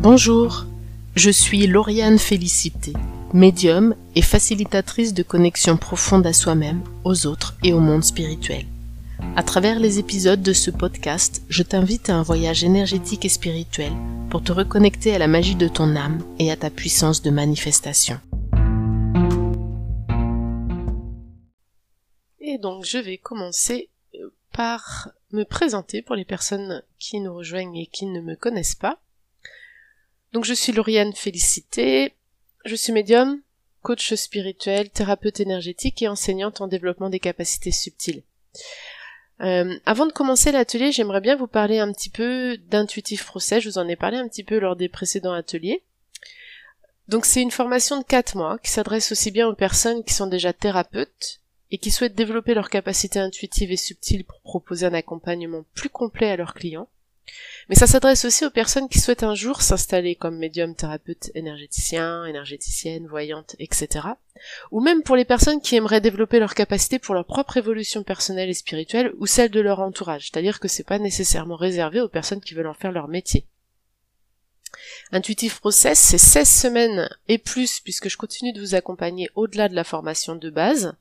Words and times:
Bonjour, 0.00 0.64
je 1.16 1.28
suis 1.28 1.66
Lauriane 1.66 2.20
Félicité, 2.20 2.92
médium 3.34 3.96
et 4.14 4.22
facilitatrice 4.22 5.12
de 5.12 5.24
connexion 5.24 5.76
profonde 5.76 6.24
à 6.24 6.32
soi-même, 6.32 6.84
aux 7.02 7.26
autres 7.26 7.56
et 7.64 7.72
au 7.72 7.80
monde 7.80 8.04
spirituel. 8.04 8.64
À 9.34 9.42
travers 9.42 9.80
les 9.80 9.98
épisodes 9.98 10.40
de 10.40 10.52
ce 10.52 10.70
podcast, 10.70 11.42
je 11.48 11.64
t'invite 11.64 12.10
à 12.10 12.14
un 12.14 12.22
voyage 12.22 12.62
énergétique 12.62 13.24
et 13.24 13.28
spirituel 13.28 13.90
pour 14.30 14.40
te 14.40 14.52
reconnecter 14.52 15.12
à 15.16 15.18
la 15.18 15.26
magie 15.26 15.56
de 15.56 15.66
ton 15.66 15.96
âme 15.96 16.22
et 16.38 16.52
à 16.52 16.56
ta 16.56 16.70
puissance 16.70 17.20
de 17.20 17.30
manifestation. 17.30 18.20
Et 22.38 22.58
donc 22.58 22.84
je 22.84 22.98
vais 22.98 23.18
commencer 23.18 23.90
euh, 24.14 24.32
par 24.52 25.08
me 25.32 25.42
présenter 25.42 26.02
pour 26.02 26.14
les 26.14 26.24
personnes 26.24 26.84
qui 27.00 27.18
nous 27.18 27.34
rejoignent 27.34 27.76
et 27.76 27.86
qui 27.86 28.06
ne 28.06 28.20
me 28.20 28.36
connaissent 28.36 28.76
pas. 28.76 29.00
Donc 30.32 30.44
je 30.44 30.54
suis 30.54 30.72
Lauriane 30.72 31.14
Félicité, 31.14 32.14
je 32.64 32.74
suis 32.74 32.92
médium, 32.92 33.40
coach 33.82 34.14
spirituel, 34.14 34.90
thérapeute 34.90 35.40
énergétique 35.40 36.02
et 36.02 36.08
enseignante 36.08 36.60
en 36.60 36.66
développement 36.66 37.08
des 37.08 37.20
capacités 37.20 37.72
subtiles. 37.72 38.22
Euh, 39.40 39.78
avant 39.86 40.06
de 40.06 40.12
commencer 40.12 40.52
l'atelier, 40.52 40.92
j'aimerais 40.92 41.20
bien 41.20 41.36
vous 41.36 41.46
parler 41.46 41.78
un 41.78 41.92
petit 41.92 42.10
peu 42.10 42.58
d'intuitif 42.58 43.24
process. 43.24 43.62
Je 43.62 43.70
vous 43.70 43.78
en 43.78 43.88
ai 43.88 43.96
parlé 43.96 44.16
un 44.16 44.28
petit 44.28 44.44
peu 44.44 44.58
lors 44.58 44.76
des 44.76 44.88
précédents 44.88 45.32
ateliers. 45.32 45.82
Donc 47.06 47.24
c'est 47.24 47.40
une 47.40 47.50
formation 47.50 47.98
de 47.98 48.04
4 48.04 48.36
mois 48.36 48.58
qui 48.58 48.70
s'adresse 48.70 49.12
aussi 49.12 49.30
bien 49.30 49.48
aux 49.48 49.54
personnes 49.54 50.04
qui 50.04 50.12
sont 50.12 50.26
déjà 50.26 50.52
thérapeutes 50.52 51.40
et 51.70 51.78
qui 51.78 51.90
souhaitent 51.90 52.14
développer 52.14 52.54
leurs 52.54 52.70
capacités 52.70 53.18
intuitives 53.18 53.70
et 53.70 53.76
subtiles 53.76 54.24
pour 54.24 54.40
proposer 54.40 54.86
un 54.86 54.94
accompagnement 54.94 55.64
plus 55.74 55.88
complet 55.88 56.30
à 56.30 56.36
leurs 56.36 56.54
clients, 56.54 56.88
mais 57.68 57.74
ça 57.74 57.86
s'adresse 57.86 58.24
aussi 58.24 58.46
aux 58.46 58.50
personnes 58.50 58.88
qui 58.88 58.98
souhaitent 58.98 59.22
un 59.22 59.34
jour 59.34 59.60
s'installer 59.60 60.14
comme 60.14 60.38
médium, 60.38 60.74
thérapeute, 60.74 61.30
énergéticien, 61.34 62.24
énergéticienne, 62.24 63.06
voyante, 63.06 63.56
etc. 63.58 64.06
Ou 64.70 64.80
même 64.80 65.02
pour 65.02 65.16
les 65.16 65.26
personnes 65.26 65.60
qui 65.60 65.76
aimeraient 65.76 66.00
développer 66.00 66.38
leurs 66.38 66.54
capacités 66.54 66.98
pour 66.98 67.14
leur 67.14 67.26
propre 67.26 67.58
évolution 67.58 68.02
personnelle 68.02 68.48
et 68.48 68.54
spirituelle 68.54 69.12
ou 69.18 69.26
celle 69.26 69.50
de 69.50 69.60
leur 69.60 69.80
entourage. 69.80 70.30
C'est-à-dire 70.30 70.60
que 70.60 70.68
c'est 70.68 70.86
pas 70.86 70.98
nécessairement 70.98 71.56
réservé 71.56 72.00
aux 72.00 72.08
personnes 72.08 72.40
qui 72.40 72.54
veulent 72.54 72.66
en 72.66 72.74
faire 72.74 72.92
leur 72.92 73.08
métier. 73.08 73.46
Intuitive 75.12 75.60
Process, 75.60 75.98
c'est 75.98 76.18
16 76.18 76.48
semaines 76.48 77.08
et 77.28 77.38
plus 77.38 77.80
puisque 77.80 78.08
je 78.08 78.16
continue 78.16 78.52
de 78.52 78.60
vous 78.60 78.74
accompagner 78.74 79.30
au-delà 79.34 79.68
de 79.68 79.74
la 79.74 79.84
formation 79.84 80.36
de 80.36 80.50
base. 80.50 80.96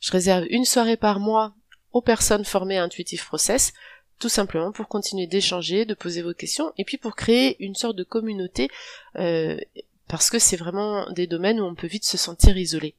Je 0.00 0.12
réserve 0.12 0.46
une 0.50 0.64
soirée 0.64 0.96
par 0.96 1.20
mois 1.20 1.54
aux 1.92 2.02
personnes 2.02 2.44
formées 2.44 2.78
à 2.78 2.84
Intuitive 2.84 3.24
Process 3.26 3.72
tout 4.22 4.28
simplement 4.28 4.70
pour 4.70 4.86
continuer 4.86 5.26
d'échanger, 5.26 5.84
de 5.84 5.94
poser 5.94 6.22
vos 6.22 6.32
questions, 6.32 6.72
et 6.78 6.84
puis 6.84 6.96
pour 6.96 7.16
créer 7.16 7.56
une 7.58 7.74
sorte 7.74 7.96
de 7.96 8.04
communauté, 8.04 8.70
euh, 9.18 9.58
parce 10.06 10.30
que 10.30 10.38
c'est 10.38 10.56
vraiment 10.56 11.10
des 11.10 11.26
domaines 11.26 11.60
où 11.60 11.64
on 11.64 11.74
peut 11.74 11.88
vite 11.88 12.04
se 12.04 12.16
sentir 12.16 12.56
isolé. 12.56 12.94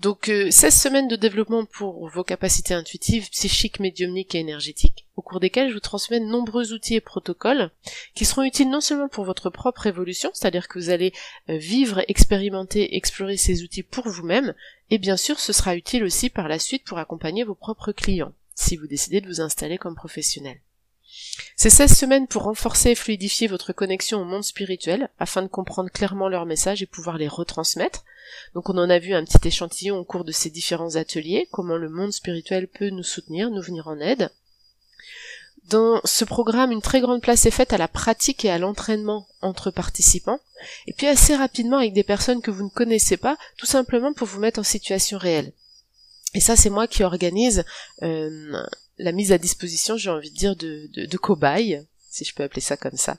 Donc 0.00 0.24
16 0.24 0.64
euh, 0.64 0.70
semaines 0.70 1.06
de 1.06 1.14
développement 1.14 1.64
pour 1.66 2.08
vos 2.08 2.24
capacités 2.24 2.74
intuitives, 2.74 3.30
psychiques, 3.30 3.78
médiumniques 3.78 4.34
et 4.34 4.40
énergétiques, 4.40 5.06
au 5.14 5.22
cours 5.22 5.38
desquelles 5.38 5.68
je 5.68 5.74
vous 5.74 5.78
transmets 5.78 6.18
de 6.18 6.24
nombreux 6.24 6.72
outils 6.72 6.96
et 6.96 7.00
protocoles 7.00 7.70
qui 8.16 8.24
seront 8.24 8.42
utiles 8.42 8.70
non 8.70 8.80
seulement 8.80 9.08
pour 9.08 9.24
votre 9.24 9.50
propre 9.50 9.86
évolution, 9.86 10.32
c'est-à-dire 10.34 10.66
que 10.66 10.80
vous 10.80 10.90
allez 10.90 11.12
euh, 11.48 11.58
vivre, 11.58 12.02
expérimenter, 12.08 12.96
explorer 12.96 13.36
ces 13.36 13.62
outils 13.62 13.84
pour 13.84 14.08
vous-même, 14.08 14.52
et 14.90 14.98
bien 14.98 15.16
sûr 15.16 15.38
ce 15.38 15.52
sera 15.52 15.76
utile 15.76 16.02
aussi 16.02 16.28
par 16.28 16.48
la 16.48 16.58
suite 16.58 16.82
pour 16.82 16.98
accompagner 16.98 17.44
vos 17.44 17.54
propres 17.54 17.92
clients 17.92 18.32
si 18.54 18.76
vous 18.76 18.86
décidez 18.86 19.20
de 19.20 19.28
vous 19.28 19.40
installer 19.40 19.78
comme 19.78 19.94
professionnel. 19.94 20.60
C'est 21.56 21.70
16 21.70 21.96
semaines 21.96 22.26
pour 22.26 22.44
renforcer 22.44 22.90
et 22.90 22.94
fluidifier 22.94 23.46
votre 23.46 23.72
connexion 23.72 24.22
au 24.22 24.24
monde 24.24 24.44
spirituel 24.44 25.10
afin 25.18 25.42
de 25.42 25.48
comprendre 25.48 25.90
clairement 25.90 26.28
leurs 26.28 26.46
messages 26.46 26.82
et 26.82 26.86
pouvoir 26.86 27.18
les 27.18 27.28
retransmettre. 27.28 28.04
Donc 28.54 28.70
on 28.70 28.78
en 28.78 28.88
a 28.88 28.98
vu 28.98 29.12
un 29.12 29.24
petit 29.24 29.46
échantillon 29.46 29.98
au 29.98 30.04
cours 30.04 30.24
de 30.24 30.32
ces 30.32 30.50
différents 30.50 30.96
ateliers, 30.96 31.48
comment 31.52 31.76
le 31.76 31.90
monde 31.90 32.12
spirituel 32.12 32.66
peut 32.66 32.90
nous 32.90 33.02
soutenir, 33.02 33.50
nous 33.50 33.62
venir 33.62 33.88
en 33.88 33.98
aide. 33.98 34.30
Dans 35.68 36.00
ce 36.04 36.24
programme, 36.24 36.72
une 36.72 36.82
très 36.82 37.00
grande 37.00 37.22
place 37.22 37.46
est 37.46 37.52
faite 37.52 37.72
à 37.72 37.78
la 37.78 37.88
pratique 37.88 38.44
et 38.44 38.50
à 38.50 38.58
l'entraînement 38.58 39.28
entre 39.42 39.70
participants, 39.70 40.40
et 40.86 40.92
puis 40.92 41.06
assez 41.06 41.36
rapidement 41.36 41.78
avec 41.78 41.92
des 41.92 42.02
personnes 42.02 42.42
que 42.42 42.50
vous 42.50 42.64
ne 42.64 42.70
connaissez 42.70 43.16
pas, 43.16 43.36
tout 43.58 43.66
simplement 43.66 44.12
pour 44.12 44.26
vous 44.26 44.40
mettre 44.40 44.60
en 44.60 44.64
situation 44.64 45.18
réelle. 45.18 45.52
Et 46.34 46.40
ça, 46.40 46.56
c'est 46.56 46.70
moi 46.70 46.86
qui 46.86 47.02
organise 47.02 47.64
euh, 48.02 48.62
la 48.98 49.12
mise 49.12 49.32
à 49.32 49.38
disposition, 49.38 49.96
j'ai 49.96 50.10
envie 50.10 50.30
de 50.30 50.36
dire, 50.36 50.56
de, 50.56 50.88
de, 50.92 51.16
cobayes, 51.18 51.86
si 52.10 52.24
je 52.24 52.34
peux 52.34 52.42
appeler 52.42 52.60
ça 52.60 52.76
comme 52.76 52.96
ça. 52.96 53.18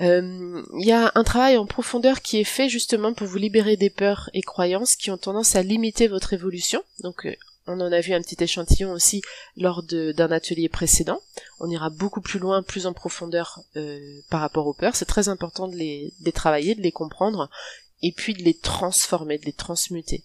Euh, 0.00 0.62
il 0.78 0.86
y 0.86 0.92
a 0.92 1.12
un 1.14 1.24
travail 1.24 1.58
en 1.58 1.66
profondeur 1.66 2.22
qui 2.22 2.38
est 2.38 2.44
fait 2.44 2.68
justement 2.68 3.12
pour 3.12 3.26
vous 3.26 3.36
libérer 3.36 3.76
des 3.76 3.90
peurs 3.90 4.30
et 4.32 4.40
croyances 4.40 4.96
qui 4.96 5.10
ont 5.10 5.18
tendance 5.18 5.54
à 5.54 5.62
limiter 5.62 6.08
votre 6.08 6.32
évolution. 6.32 6.82
Donc 7.00 7.26
euh, 7.26 7.34
on 7.66 7.78
en 7.80 7.92
a 7.92 8.00
vu 8.00 8.14
un 8.14 8.22
petit 8.22 8.42
échantillon 8.42 8.92
aussi 8.92 9.20
lors 9.56 9.82
d'un 9.82 10.32
atelier 10.32 10.68
précédent. 10.68 11.20
On 11.60 11.70
ira 11.70 11.90
beaucoup 11.90 12.20
plus 12.20 12.38
loin, 12.38 12.62
plus 12.62 12.86
en 12.86 12.92
profondeur 12.92 13.60
par 14.30 14.40
rapport 14.40 14.66
aux 14.66 14.74
peurs. 14.74 14.96
C'est 14.96 15.04
très 15.04 15.28
important 15.28 15.68
de 15.68 15.76
les, 15.76 16.12
de 16.20 16.24
les 16.24 16.32
travailler, 16.32 16.74
de 16.74 16.82
les 16.82 16.90
comprendre, 16.90 17.50
et 18.02 18.10
puis 18.10 18.34
de 18.34 18.42
les 18.42 18.54
transformer, 18.54 19.38
de 19.38 19.44
les 19.44 19.52
transmuter. 19.52 20.24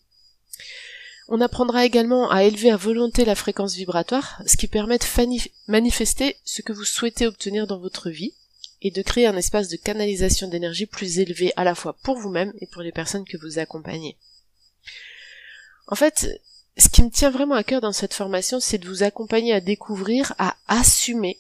On 1.30 1.42
apprendra 1.42 1.86
également 1.86 2.30
à 2.32 2.44
élever 2.44 2.72
à 2.72 2.78
volonté 2.78 3.26
la 3.26 3.36
fréquence 3.36 3.76
vibratoire, 3.76 4.42
ce 4.46 4.56
qui 4.56 4.68
permet 4.68 4.98
de 4.98 5.06
manifester 5.68 6.38
ce 6.46 6.62
que 6.62 6.72
vous 6.72 6.86
souhaitez 6.86 7.28
obtenir 7.28 7.68
dans 7.68 7.80
votre 7.80 8.10
vie 8.10 8.34
et 8.82 8.92
de 8.92 9.02
créer 9.02 9.28
un 9.28 9.36
espace 9.36 9.68
de 9.68 9.76
canalisation 9.76 10.48
d'énergie 10.48 10.86
plus 10.86 11.20
élevé 11.20 11.52
à 11.58 11.64
la 11.64 11.76
fois 11.76 11.98
pour 12.04 12.18
vous-même 12.18 12.54
et 12.62 12.68
pour 12.68 12.82
les 12.82 12.94
personnes 12.94 13.26
que 13.26 13.38
vous 13.38 13.60
accompagnez. 13.60 14.18
En 15.88 15.96
fait, 15.96 16.42
ce 16.78 16.90
qui 16.90 17.04
me 17.04 17.10
tient 17.10 17.32
vraiment 17.32 17.56
à 17.56 17.64
cœur 17.64 17.82
dans 17.82 17.92
cette 17.92 18.14
formation, 18.14 18.60
c'est 18.60 18.78
de 18.78 18.88
vous 18.88 19.04
accompagner 19.04 19.54
à 19.54 19.62
découvrir, 19.62 20.34
à 20.38 20.56
assumer 20.68 21.40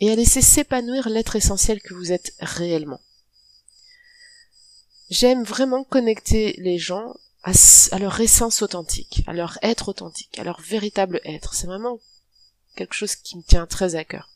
et 0.00 0.10
à 0.10 0.14
laisser 0.14 0.40
s'épanouir 0.42 1.08
l'être 1.08 1.36
essentiel 1.36 1.82
que 1.82 1.94
vous 1.94 2.12
êtes 2.12 2.34
réellement. 2.38 3.00
J'aime 5.10 5.44
vraiment 5.44 5.84
connecter 5.84 6.54
les 6.58 6.78
gens 6.78 7.14
à, 7.46 7.98
leur 7.98 8.20
essence 8.20 8.62
authentique, 8.62 9.22
à 9.26 9.32
leur 9.32 9.58
être 9.62 9.88
authentique, 9.88 10.38
à 10.38 10.44
leur 10.44 10.60
véritable 10.60 11.20
être. 11.24 11.54
C'est 11.54 11.68
vraiment 11.68 12.00
quelque 12.74 12.94
chose 12.94 13.14
qui 13.14 13.36
me 13.36 13.42
tient 13.42 13.66
très 13.66 13.94
à 13.94 14.04
cœur. 14.04 14.30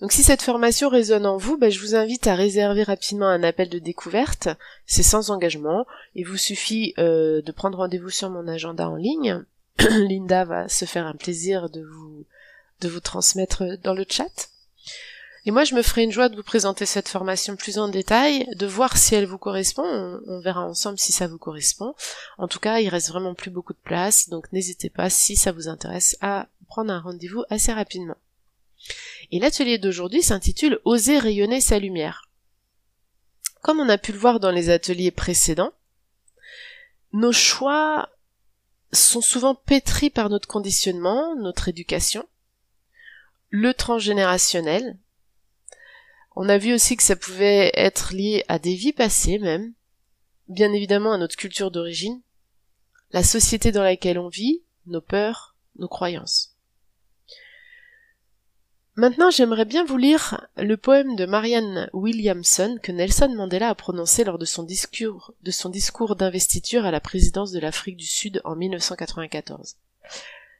Donc 0.00 0.10
si 0.10 0.24
cette 0.24 0.42
formation 0.42 0.88
résonne 0.88 1.24
en 1.24 1.36
vous, 1.36 1.56
ben, 1.56 1.70
je 1.70 1.78
vous 1.78 1.94
invite 1.94 2.26
à 2.26 2.34
réserver 2.34 2.82
rapidement 2.82 3.28
un 3.28 3.44
appel 3.44 3.68
de 3.68 3.78
découverte. 3.78 4.48
C'est 4.86 5.04
sans 5.04 5.30
engagement. 5.30 5.86
Il 6.16 6.26
vous 6.26 6.36
suffit 6.36 6.94
euh, 6.98 7.40
de 7.42 7.52
prendre 7.52 7.78
rendez-vous 7.78 8.10
sur 8.10 8.28
mon 8.28 8.48
agenda 8.48 8.88
en 8.88 8.96
ligne. 8.96 9.44
Linda 9.78 10.44
va 10.44 10.68
se 10.68 10.84
faire 10.84 11.06
un 11.06 11.14
plaisir 11.14 11.70
de 11.70 11.82
vous 11.82 12.26
de 12.80 12.88
vous 12.88 13.00
transmettre 13.00 13.78
dans 13.82 13.94
le 13.94 14.04
chat. 14.08 14.48
Et 15.46 15.50
moi, 15.50 15.64
je 15.64 15.74
me 15.74 15.82
ferai 15.82 16.04
une 16.04 16.12
joie 16.12 16.30
de 16.30 16.36
vous 16.36 16.42
présenter 16.42 16.86
cette 16.86 17.08
formation 17.08 17.54
plus 17.56 17.78
en 17.78 17.88
détail, 17.88 18.48
de 18.56 18.66
voir 18.66 18.96
si 18.96 19.14
elle 19.14 19.26
vous 19.26 19.38
correspond. 19.38 19.84
On, 20.26 20.40
verra 20.40 20.64
ensemble 20.64 20.98
si 20.98 21.12
ça 21.12 21.26
vous 21.26 21.36
correspond. 21.36 21.94
En 22.38 22.48
tout 22.48 22.58
cas, 22.58 22.80
il 22.80 22.88
reste 22.88 23.10
vraiment 23.10 23.34
plus 23.34 23.50
beaucoup 23.50 23.74
de 23.74 23.78
place, 23.78 24.30
donc 24.30 24.50
n'hésitez 24.52 24.88
pas, 24.88 25.10
si 25.10 25.36
ça 25.36 25.52
vous 25.52 25.68
intéresse, 25.68 26.16
à 26.22 26.48
prendre 26.66 26.92
un 26.92 27.00
rendez-vous 27.00 27.44
assez 27.50 27.72
rapidement. 27.72 28.16
Et 29.32 29.38
l'atelier 29.38 29.76
d'aujourd'hui 29.76 30.22
s'intitule 30.22 30.80
Oser 30.84 31.18
rayonner 31.18 31.60
sa 31.60 31.78
lumière. 31.78 32.28
Comme 33.60 33.80
on 33.80 33.88
a 33.88 33.98
pu 33.98 34.12
le 34.12 34.18
voir 34.18 34.40
dans 34.40 34.50
les 34.50 34.70
ateliers 34.70 35.10
précédents, 35.10 35.72
nos 37.12 37.32
choix 37.32 38.08
sont 38.92 39.20
souvent 39.20 39.54
pétris 39.54 40.10
par 40.10 40.30
notre 40.30 40.48
conditionnement, 40.48 41.34
notre 41.36 41.68
éducation, 41.68 42.26
le 43.50 43.74
transgénérationnel, 43.74 44.98
on 46.36 46.48
a 46.48 46.58
vu 46.58 46.74
aussi 46.74 46.96
que 46.96 47.02
ça 47.02 47.16
pouvait 47.16 47.70
être 47.74 48.12
lié 48.12 48.44
à 48.48 48.58
des 48.58 48.74
vies 48.74 48.92
passées 48.92 49.38
même, 49.38 49.72
bien 50.48 50.72
évidemment 50.72 51.12
à 51.12 51.18
notre 51.18 51.36
culture 51.36 51.70
d'origine, 51.70 52.20
la 53.12 53.22
société 53.22 53.72
dans 53.72 53.82
laquelle 53.82 54.18
on 54.18 54.28
vit, 54.28 54.62
nos 54.86 55.00
peurs, 55.00 55.54
nos 55.76 55.88
croyances. 55.88 56.50
Maintenant, 58.96 59.30
j'aimerais 59.30 59.64
bien 59.64 59.84
vous 59.84 59.96
lire 59.96 60.46
le 60.56 60.76
poème 60.76 61.16
de 61.16 61.26
Marianne 61.26 61.90
Williamson 61.92 62.78
que 62.80 62.92
Nelson 62.92 63.34
Mandela 63.34 63.70
a 63.70 63.74
prononcé 63.74 64.22
lors 64.22 64.38
de 64.38 64.44
son 64.44 64.62
discours 64.62 65.32
d'investiture 66.16 66.84
à 66.84 66.92
la 66.92 67.00
présidence 67.00 67.50
de 67.50 67.58
l'Afrique 67.58 67.96
du 67.96 68.06
Sud 68.06 68.40
en 68.44 68.54
1994. 68.54 69.76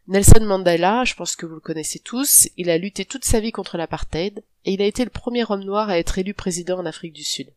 Nelson 0.06 0.44
Mandela, 0.44 1.04
je 1.04 1.14
pense 1.14 1.34
que 1.34 1.46
vous 1.46 1.54
le 1.54 1.60
connaissez 1.60 1.98
tous, 1.98 2.48
il 2.58 2.68
a 2.68 2.76
lutté 2.76 3.06
toute 3.06 3.24
sa 3.24 3.40
vie 3.40 3.52
contre 3.52 3.78
l'apartheid 3.78 4.44
et 4.66 4.72
il 4.74 4.82
a 4.82 4.86
été 4.86 5.02
le 5.02 5.10
premier 5.10 5.50
homme 5.50 5.64
noir 5.64 5.88
à 5.88 5.98
être 5.98 6.18
élu 6.18 6.34
président 6.34 6.78
en 6.78 6.84
Afrique 6.84 7.14
du 7.14 7.24
Sud. 7.24 7.50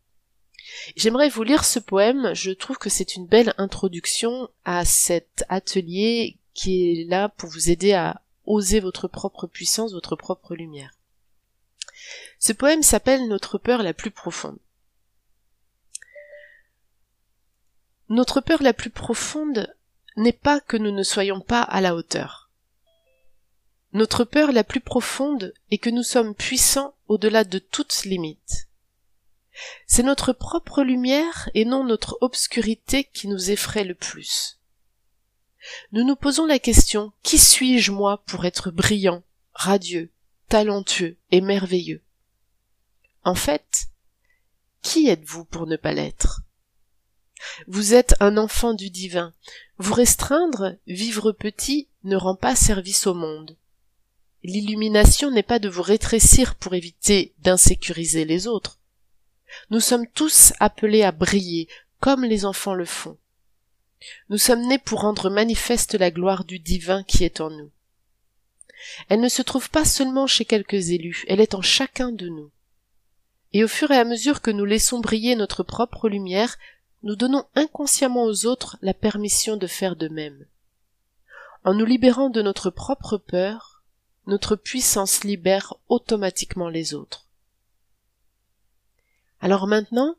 J'aimerais 0.95 1.29
vous 1.29 1.43
lire 1.43 1.65
ce 1.65 1.79
poème, 1.79 2.33
je 2.33 2.51
trouve 2.51 2.77
que 2.77 2.89
c'est 2.89 3.15
une 3.15 3.27
belle 3.27 3.53
introduction 3.57 4.49
à 4.63 4.85
cet 4.85 5.43
atelier 5.49 6.37
qui 6.53 6.91
est 6.91 7.03
là 7.05 7.29
pour 7.29 7.49
vous 7.49 7.69
aider 7.69 7.93
à 7.93 8.21
oser 8.45 8.79
votre 8.79 9.09
propre 9.09 9.45
puissance, 9.45 9.91
votre 9.91 10.15
propre 10.15 10.55
lumière. 10.55 10.93
Ce 12.39 12.53
poème 12.53 12.83
s'appelle 12.83 13.27
Notre 13.27 13.57
peur 13.57 13.83
la 13.83 13.93
plus 13.93 14.11
profonde. 14.11 14.57
Notre 18.09 18.39
peur 18.39 18.63
la 18.63 18.73
plus 18.73 18.89
profonde 18.89 19.75
n'est 20.17 20.33
pas 20.33 20.59
que 20.59 20.77
nous 20.77 20.91
ne 20.91 21.03
soyons 21.03 21.39
pas 21.39 21.61
à 21.61 21.79
la 21.79 21.95
hauteur. 21.95 22.49
Notre 23.93 24.25
peur 24.25 24.51
la 24.51 24.63
plus 24.63 24.81
profonde 24.81 25.53
est 25.71 25.77
que 25.77 25.89
nous 25.89 26.03
sommes 26.03 26.35
puissants 26.35 26.93
au-delà 27.07 27.43
de 27.43 27.59
toute 27.59 28.03
limite. 28.03 28.67
C'est 29.85 30.03
notre 30.03 30.33
propre 30.33 30.83
lumière 30.83 31.49
et 31.53 31.65
non 31.65 31.83
notre 31.83 32.17
obscurité 32.21 33.05
qui 33.05 33.27
nous 33.27 33.49
effraie 33.49 33.83
le 33.83 33.95
plus. 33.95 34.59
Nous 35.91 36.03
nous 36.03 36.15
posons 36.15 36.45
la 36.45 36.59
question 36.59 37.11
qui 37.23 37.37
suis-je 37.37 37.91
moi 37.91 38.23
pour 38.25 38.45
être 38.45 38.71
brillant, 38.71 39.23
radieux, 39.53 40.11
talentueux 40.49 41.17
et 41.31 41.41
merveilleux? 41.41 42.01
En 43.23 43.35
fait, 43.35 43.87
qui 44.81 45.09
êtes-vous 45.09 45.45
pour 45.45 45.67
ne 45.67 45.75
pas 45.75 45.91
l'être? 45.91 46.41
Vous 47.67 47.93
êtes 47.93 48.15
un 48.19 48.37
enfant 48.37 48.73
du 48.73 48.89
divin. 48.89 49.33
Vous 49.77 49.93
restreindre, 49.93 50.75
vivre 50.87 51.31
petit, 51.31 51.87
ne 52.03 52.15
rend 52.15 52.35
pas 52.35 52.55
service 52.55 53.07
au 53.07 53.13
monde. 53.13 53.57
L'illumination 54.43 55.31
n'est 55.31 55.43
pas 55.43 55.59
de 55.59 55.69
vous 55.69 55.81
rétrécir 55.81 56.55
pour 56.55 56.73
éviter 56.73 57.33
d'insécuriser 57.39 58.25
les 58.25 58.47
autres. 58.47 58.79
Nous 59.69 59.79
sommes 59.79 60.07
tous 60.07 60.53
appelés 60.59 61.03
à 61.03 61.11
briller, 61.11 61.67
comme 61.99 62.23
les 62.23 62.45
enfants 62.45 62.73
le 62.73 62.85
font. 62.85 63.17
Nous 64.29 64.37
sommes 64.37 64.67
nés 64.67 64.77
pour 64.77 65.01
rendre 65.01 65.29
manifeste 65.29 65.95
la 65.95 66.11
gloire 66.11 66.45
du 66.45 66.59
divin 66.59 67.03
qui 67.03 67.23
est 67.23 67.41
en 67.41 67.49
nous. 67.49 67.71
Elle 69.09 69.21
ne 69.21 69.29
se 69.29 69.41
trouve 69.41 69.69
pas 69.69 69.85
seulement 69.85 70.27
chez 70.27 70.45
quelques 70.45 70.89
élus, 70.89 71.25
elle 71.27 71.41
est 71.41 71.55
en 71.55 71.61
chacun 71.61 72.11
de 72.11 72.29
nous. 72.29 72.51
Et 73.53 73.63
au 73.63 73.67
fur 73.67 73.91
et 73.91 73.97
à 73.97 74.03
mesure 74.03 74.41
que 74.41 74.51
nous 74.51 74.65
laissons 74.65 74.99
briller 74.99 75.35
notre 75.35 75.63
propre 75.63 76.09
lumière, 76.09 76.57
nous 77.07 77.15
donnons 77.15 77.45
inconsciemment 77.55 78.25
aux 78.25 78.45
autres 78.45 78.77
la 78.81 78.93
permission 78.93 79.55
de 79.55 79.65
faire 79.65 79.95
de 79.95 80.09
même. 80.09 80.45
En 81.63 81.73
nous 81.73 81.85
libérant 81.85 82.29
de 82.29 82.41
notre 82.41 82.69
propre 82.69 83.17
peur, 83.17 83.81
notre 84.25 84.57
puissance 84.57 85.23
libère 85.23 85.73
automatiquement 85.87 86.67
les 86.67 86.93
autres. 86.93 87.25
Alors 89.39 89.67
maintenant, 89.67 90.17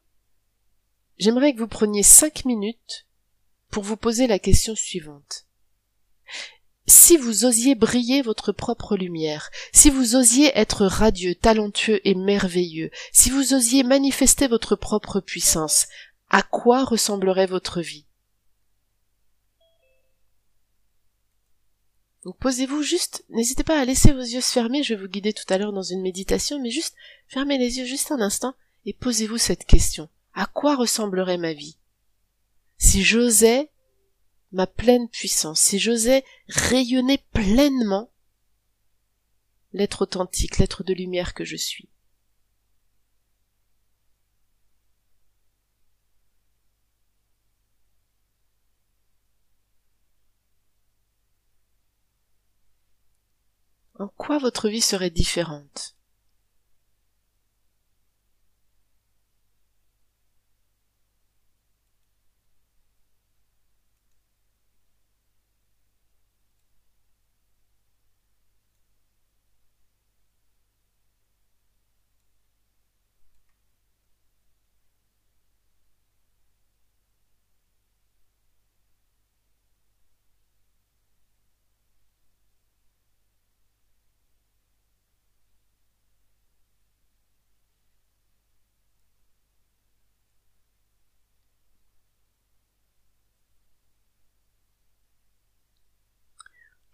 j'aimerais 1.18 1.52
que 1.52 1.58
vous 1.58 1.68
preniez 1.68 2.02
cinq 2.02 2.46
minutes 2.46 3.04
pour 3.68 3.82
vous 3.82 3.98
poser 3.98 4.26
la 4.26 4.38
question 4.38 4.74
suivante. 4.74 5.44
Si 6.86 7.18
vous 7.18 7.44
osiez 7.44 7.74
briller 7.74 8.22
votre 8.22 8.50
propre 8.50 8.96
lumière, 8.96 9.50
si 9.74 9.90
vous 9.90 10.16
osiez 10.16 10.58
être 10.58 10.86
radieux, 10.86 11.34
talentueux 11.34 12.00
et 12.08 12.14
merveilleux, 12.14 12.90
si 13.12 13.28
vous 13.28 13.52
osiez 13.52 13.82
manifester 13.82 14.48
votre 14.48 14.74
propre 14.74 15.20
puissance, 15.20 15.86
à 16.30 16.42
quoi 16.42 16.84
ressemblerait 16.84 17.46
votre 17.46 17.80
vie? 17.80 18.04
Donc 22.24 22.36
posez-vous 22.38 22.82
juste, 22.82 23.24
n'hésitez 23.30 23.62
pas 23.64 23.80
à 23.80 23.84
laisser 23.84 24.12
vos 24.12 24.20
yeux 24.20 24.40
se 24.40 24.52
fermer, 24.52 24.82
je 24.82 24.94
vais 24.94 25.00
vous 25.00 25.08
guider 25.08 25.32
tout 25.32 25.44
à 25.48 25.56
l'heure 25.56 25.72
dans 25.72 25.82
une 25.82 26.02
méditation, 26.02 26.60
mais 26.60 26.70
juste 26.70 26.94
fermez 27.26 27.58
les 27.58 27.78
yeux 27.78 27.86
juste 27.86 28.10
un 28.10 28.20
instant 28.20 28.54
et 28.84 28.92
posez-vous 28.92 29.38
cette 29.38 29.64
question. 29.64 30.08
À 30.34 30.46
quoi 30.46 30.76
ressemblerait 30.76 31.38
ma 31.38 31.52
vie? 31.52 31.78
Si 32.76 33.02
j'osais 33.02 33.70
ma 34.52 34.66
pleine 34.66 35.08
puissance, 35.08 35.60
si 35.60 35.78
j'osais 35.78 36.24
rayonner 36.48 37.18
pleinement 37.32 38.10
l'être 39.72 40.02
authentique, 40.02 40.58
l'être 40.58 40.84
de 40.84 40.94
lumière 40.94 41.34
que 41.34 41.44
je 41.44 41.56
suis. 41.56 41.88
En 53.98 54.08
quoi 54.16 54.38
votre 54.38 54.68
vie 54.68 54.80
serait 54.80 55.10
différente? 55.10 55.97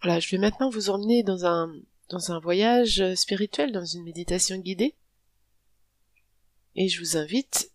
Je 0.05 0.29
vais 0.29 0.37
maintenant 0.37 0.69
vous 0.69 0.91
emmener 0.91 1.23
dans 1.23 1.47
un, 1.47 1.75
dans 2.09 2.31
un 2.31 2.39
voyage 2.39 3.15
spirituel, 3.15 3.71
dans 3.71 3.85
une 3.85 4.03
méditation 4.03 4.57
guidée. 4.57 4.93
Et 6.75 6.87
je 6.89 6.99
vous 6.99 7.17
invite 7.17 7.71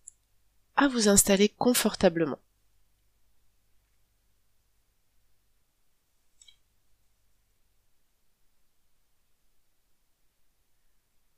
à 0.77 0.87
vous 0.87 1.09
installer 1.09 1.49
confortablement. 1.49 2.39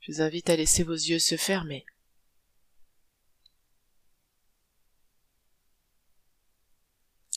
Je 0.02 0.12
vous 0.12 0.22
invite 0.22 0.50
à 0.52 0.56
laisser 0.56 0.84
vos 0.84 0.94
yeux 0.94 1.18
se 1.18 1.38
fermer. 1.38 1.86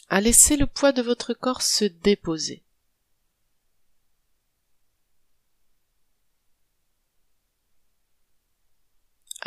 À 0.08 0.20
laisser 0.20 0.56
le 0.58 0.66
poids 0.66 0.92
de 0.92 1.00
votre 1.00 1.32
corps 1.32 1.62
se 1.62 1.84
déposer. 1.86 2.65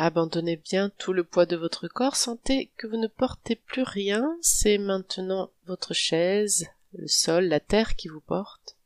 Abandonnez 0.02 0.56
bien 0.56 0.88
tout 0.88 1.12
le 1.12 1.24
poids 1.24 1.44
de 1.44 1.56
votre 1.56 1.86
corps, 1.86 2.16
sentez 2.16 2.72
que 2.78 2.86
vous 2.86 2.96
ne 2.96 3.06
portez 3.06 3.54
plus 3.54 3.82
rien, 3.82 4.34
c'est 4.40 4.78
maintenant 4.78 5.50
votre 5.66 5.92
chaise, 5.92 6.68
le 6.94 7.06
sol, 7.06 7.44
la 7.44 7.60
terre 7.60 7.96
qui 7.96 8.08
vous 8.08 8.22
porte. 8.22 8.78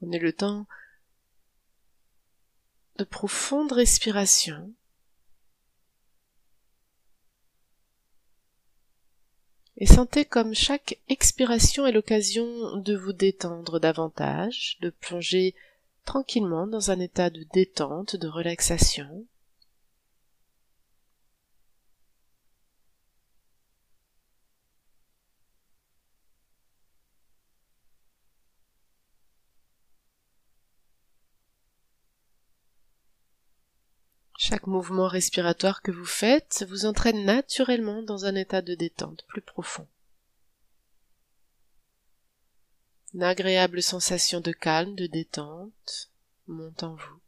Prenez 0.00 0.18
le 0.18 0.32
temps 0.32 0.66
de 2.98 3.04
profondes 3.04 3.70
respirations 3.70 4.74
et 9.80 9.86
sentez 9.86 10.26
comme 10.26 10.54
chaque 10.54 10.98
expiration 11.08 11.86
est 11.86 11.92
l'occasion 11.92 12.76
de 12.76 12.94
vous 12.94 13.14
détendre 13.14 13.80
davantage, 13.80 14.76
de 14.82 14.90
plonger 14.90 15.54
tranquillement 16.04 16.66
dans 16.66 16.90
un 16.90 17.00
état 17.00 17.30
de 17.30 17.44
détente, 17.54 18.14
de 18.14 18.28
relaxation. 18.28 19.24
Chaque 34.42 34.66
mouvement 34.66 35.06
respiratoire 35.06 35.82
que 35.82 35.90
vous 35.90 36.06
faites 36.06 36.64
vous 36.66 36.86
entraîne 36.86 37.26
naturellement 37.26 38.02
dans 38.02 38.24
un 38.24 38.34
état 38.34 38.62
de 38.62 38.74
détente 38.74 39.22
plus 39.28 39.42
profond. 39.42 39.86
Une 43.12 43.22
agréable 43.22 43.82
sensation 43.82 44.40
de 44.40 44.52
calme, 44.52 44.94
de 44.94 45.06
détente 45.06 46.10
monte 46.46 46.82
en 46.84 46.94
vous. 46.94 47.20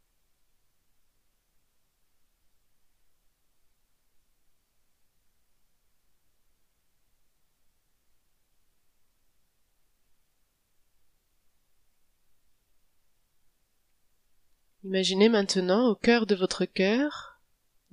Imaginez 14.83 15.29
maintenant 15.29 15.87
au 15.87 15.95
cœur 15.95 16.25
de 16.25 16.35
votre 16.35 16.65
cœur 16.65 17.39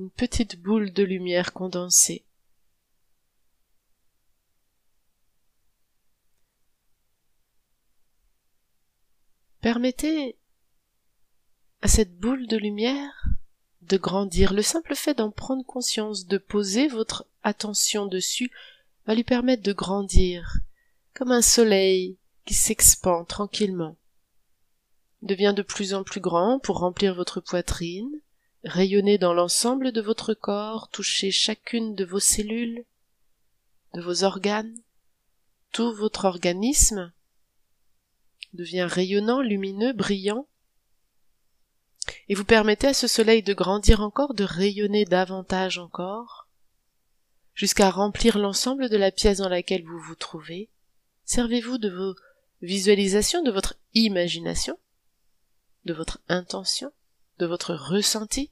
une 0.00 0.10
petite 0.10 0.60
boule 0.60 0.92
de 0.92 1.04
lumière 1.04 1.52
condensée. 1.52 2.24
Permettez 9.60 10.36
à 11.82 11.88
cette 11.88 12.18
boule 12.18 12.46
de 12.48 12.56
lumière 12.56 13.24
de 13.82 13.96
grandir. 13.96 14.52
Le 14.52 14.62
simple 14.62 14.94
fait 14.96 15.14
d'en 15.14 15.30
prendre 15.30 15.64
conscience, 15.64 16.26
de 16.26 16.38
poser 16.38 16.88
votre 16.88 17.26
attention 17.42 18.06
dessus, 18.06 18.50
va 19.06 19.14
lui 19.14 19.24
permettre 19.24 19.62
de 19.62 19.72
grandir, 19.72 20.54
comme 21.14 21.30
un 21.30 21.42
soleil 21.42 22.16
qui 22.44 22.54
s'expand 22.54 23.24
tranquillement 23.26 23.96
devient 25.22 25.54
de 25.56 25.62
plus 25.62 25.94
en 25.94 26.04
plus 26.04 26.20
grand 26.20 26.58
pour 26.58 26.78
remplir 26.78 27.14
votre 27.14 27.40
poitrine, 27.40 28.20
rayonner 28.64 29.18
dans 29.18 29.34
l'ensemble 29.34 29.92
de 29.92 30.00
votre 30.00 30.34
corps, 30.34 30.88
toucher 30.88 31.30
chacune 31.30 31.94
de 31.94 32.04
vos 32.04 32.20
cellules, 32.20 32.84
de 33.94 34.00
vos 34.00 34.24
organes, 34.24 34.76
tout 35.72 35.92
votre 35.94 36.24
organisme 36.24 37.12
devient 38.54 38.86
rayonnant, 38.88 39.40
lumineux, 39.40 39.92
brillant, 39.92 40.46
et 42.28 42.34
vous 42.34 42.44
permettez 42.44 42.88
à 42.88 42.94
ce 42.94 43.06
soleil 43.06 43.42
de 43.42 43.54
grandir 43.54 44.00
encore, 44.00 44.34
de 44.34 44.44
rayonner 44.44 45.04
davantage 45.04 45.78
encore, 45.78 46.48
jusqu'à 47.54 47.90
remplir 47.90 48.38
l'ensemble 48.38 48.88
de 48.88 48.96
la 48.96 49.12
pièce 49.12 49.38
dans 49.38 49.48
laquelle 49.48 49.84
vous 49.84 50.00
vous 50.00 50.14
trouvez. 50.14 50.68
Servez-vous 51.24 51.78
de 51.78 51.90
vos 51.90 52.14
visualisations, 52.62 53.42
de 53.42 53.50
votre 53.50 53.76
imagination, 53.94 54.78
de 55.84 55.94
votre 55.94 56.20
intention, 56.28 56.92
de 57.38 57.46
votre 57.46 57.74
ressenti. 57.74 58.50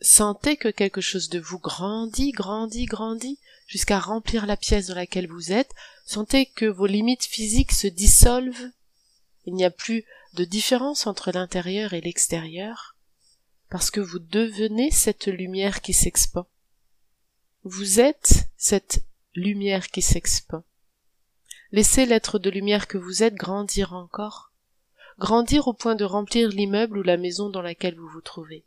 Sentez 0.00 0.56
que 0.56 0.68
quelque 0.68 1.00
chose 1.00 1.28
de 1.28 1.38
vous 1.38 1.58
grandit, 1.58 2.32
grandit, 2.32 2.86
grandit, 2.86 3.38
jusqu'à 3.66 3.98
remplir 3.98 4.46
la 4.46 4.56
pièce 4.56 4.88
dans 4.88 4.94
laquelle 4.94 5.28
vous 5.28 5.52
êtes. 5.52 5.72
Sentez 6.04 6.46
que 6.46 6.64
vos 6.64 6.86
limites 6.86 7.24
physiques 7.24 7.72
se 7.72 7.86
dissolvent. 7.86 8.72
Il 9.44 9.54
n'y 9.54 9.64
a 9.64 9.70
plus 9.70 10.04
de 10.34 10.44
différence 10.44 11.06
entre 11.06 11.32
l'intérieur 11.32 11.94
et 11.94 12.00
l'extérieur, 12.00 12.96
parce 13.70 13.90
que 13.90 14.00
vous 14.00 14.18
devenez 14.18 14.90
cette 14.90 15.26
lumière 15.26 15.80
qui 15.80 15.92
s'expand. 15.92 16.46
Vous 17.64 18.00
êtes 18.00 18.48
cette 18.56 19.04
lumière 19.34 19.88
qui 19.88 20.02
s'expand. 20.02 20.64
Laissez 21.70 22.06
l'être 22.06 22.38
de 22.38 22.50
lumière 22.50 22.88
que 22.88 22.98
vous 22.98 23.22
êtes 23.22 23.34
grandir 23.34 23.92
encore, 23.92 24.47
grandir 25.18 25.68
au 25.68 25.72
point 25.72 25.94
de 25.94 26.04
remplir 26.04 26.48
l'immeuble 26.48 26.98
ou 26.98 27.02
la 27.02 27.16
maison 27.16 27.50
dans 27.50 27.62
laquelle 27.62 27.96
vous 27.96 28.08
vous 28.08 28.20
trouvez, 28.20 28.64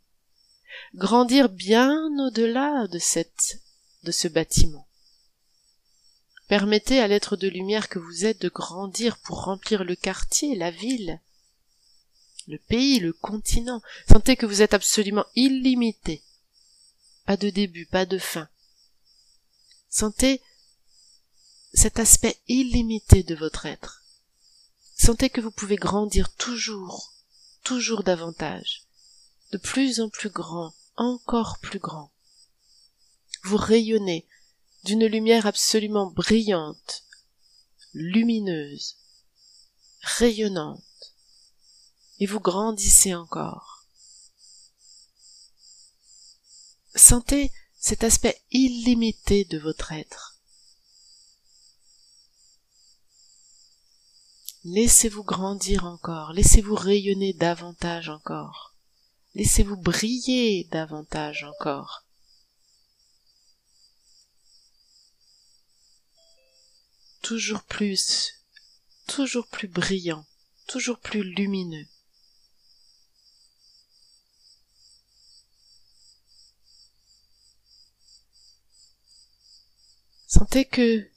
grandir 0.94 1.48
bien 1.48 2.10
au-delà 2.18 2.86
de 2.88 2.98
cette, 2.98 3.60
de 4.02 4.12
ce 4.12 4.28
bâtiment. 4.28 4.86
Permettez 6.48 7.00
à 7.00 7.08
l'être 7.08 7.36
de 7.36 7.48
lumière 7.48 7.88
que 7.88 7.98
vous 7.98 8.26
êtes 8.26 8.42
de 8.42 8.50
grandir 8.50 9.18
pour 9.18 9.44
remplir 9.44 9.84
le 9.84 9.96
quartier, 9.96 10.54
la 10.54 10.70
ville, 10.70 11.20
le 12.46 12.58
pays, 12.58 12.98
le 12.98 13.12
continent. 13.12 13.80
Sentez 14.08 14.36
que 14.36 14.46
vous 14.46 14.60
êtes 14.60 14.74
absolument 14.74 15.24
illimité. 15.34 16.22
Pas 17.24 17.36
de 17.36 17.48
début, 17.48 17.86
pas 17.86 18.04
de 18.04 18.18
fin. 18.18 18.48
Sentez 19.88 20.42
cet 21.72 21.98
aspect 21.98 22.36
illimité 22.48 23.22
de 23.22 23.34
votre 23.34 23.64
être. 23.64 24.01
Sentez 25.04 25.30
que 25.30 25.40
vous 25.40 25.50
pouvez 25.50 25.74
grandir 25.74 26.32
toujours, 26.36 27.12
toujours 27.64 28.04
davantage, 28.04 28.84
de 29.50 29.58
plus 29.58 30.00
en 30.00 30.08
plus 30.08 30.30
grand, 30.30 30.76
encore 30.94 31.58
plus 31.58 31.80
grand. 31.80 32.12
Vous 33.42 33.56
rayonnez 33.56 34.28
d'une 34.84 35.06
lumière 35.06 35.46
absolument 35.46 36.06
brillante, 36.06 37.02
lumineuse, 37.92 38.94
rayonnante, 40.02 40.84
et 42.20 42.26
vous 42.26 42.38
grandissez 42.38 43.12
encore. 43.12 43.88
Sentez 46.94 47.50
cet 47.74 48.04
aspect 48.04 48.40
illimité 48.52 49.46
de 49.46 49.58
votre 49.58 49.90
être. 49.90 50.31
Laissez-vous 54.64 55.24
grandir 55.24 55.86
encore, 55.86 56.32
laissez-vous 56.32 56.76
rayonner 56.76 57.32
davantage 57.32 58.08
encore, 58.08 58.76
laissez-vous 59.34 59.76
briller 59.76 60.68
davantage 60.70 61.42
encore. 61.42 62.04
Toujours 67.22 67.64
plus, 67.64 68.44
toujours 69.08 69.48
plus 69.48 69.66
brillant, 69.66 70.24
toujours 70.68 71.00
plus 71.00 71.24
lumineux. 71.24 71.88
Sentez 80.28 80.64
que 80.64 81.11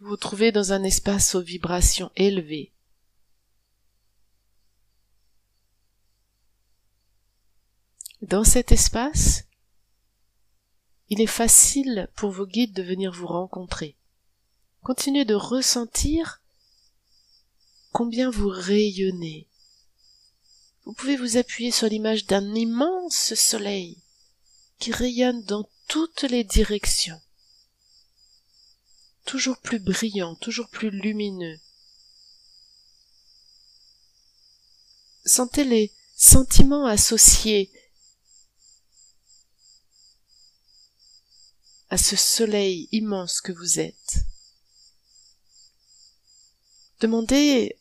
vous 0.00 0.08
vous 0.08 0.16
trouvez 0.16 0.50
dans 0.50 0.72
un 0.72 0.82
espace 0.82 1.34
aux 1.34 1.42
vibrations 1.42 2.10
élevées. 2.16 2.72
Dans 8.22 8.44
cet 8.44 8.72
espace, 8.72 9.44
il 11.10 11.20
est 11.20 11.26
facile 11.26 12.08
pour 12.16 12.30
vos 12.30 12.46
guides 12.46 12.72
de 12.72 12.82
venir 12.82 13.12
vous 13.12 13.26
rencontrer. 13.26 13.96
Continuez 14.82 15.26
de 15.26 15.34
ressentir 15.34 16.40
combien 17.92 18.30
vous 18.30 18.48
rayonnez. 18.48 19.48
Vous 20.84 20.94
pouvez 20.94 21.16
vous 21.16 21.36
appuyer 21.36 21.70
sur 21.70 21.88
l'image 21.88 22.24
d'un 22.24 22.54
immense 22.54 23.34
soleil 23.34 23.98
qui 24.78 24.92
rayonne 24.92 25.42
dans 25.44 25.68
toutes 25.88 26.22
les 26.22 26.44
directions 26.44 27.20
toujours 29.30 29.58
plus 29.58 29.78
brillant, 29.78 30.34
toujours 30.34 30.68
plus 30.68 30.90
lumineux. 30.90 31.60
Sentez 35.24 35.62
les 35.62 35.92
sentiments 36.16 36.86
associés 36.86 37.70
à 41.90 41.96
ce 41.96 42.16
soleil 42.16 42.88
immense 42.90 43.40
que 43.40 43.52
vous 43.52 43.78
êtes. 43.78 44.16
Demandez 46.98 47.78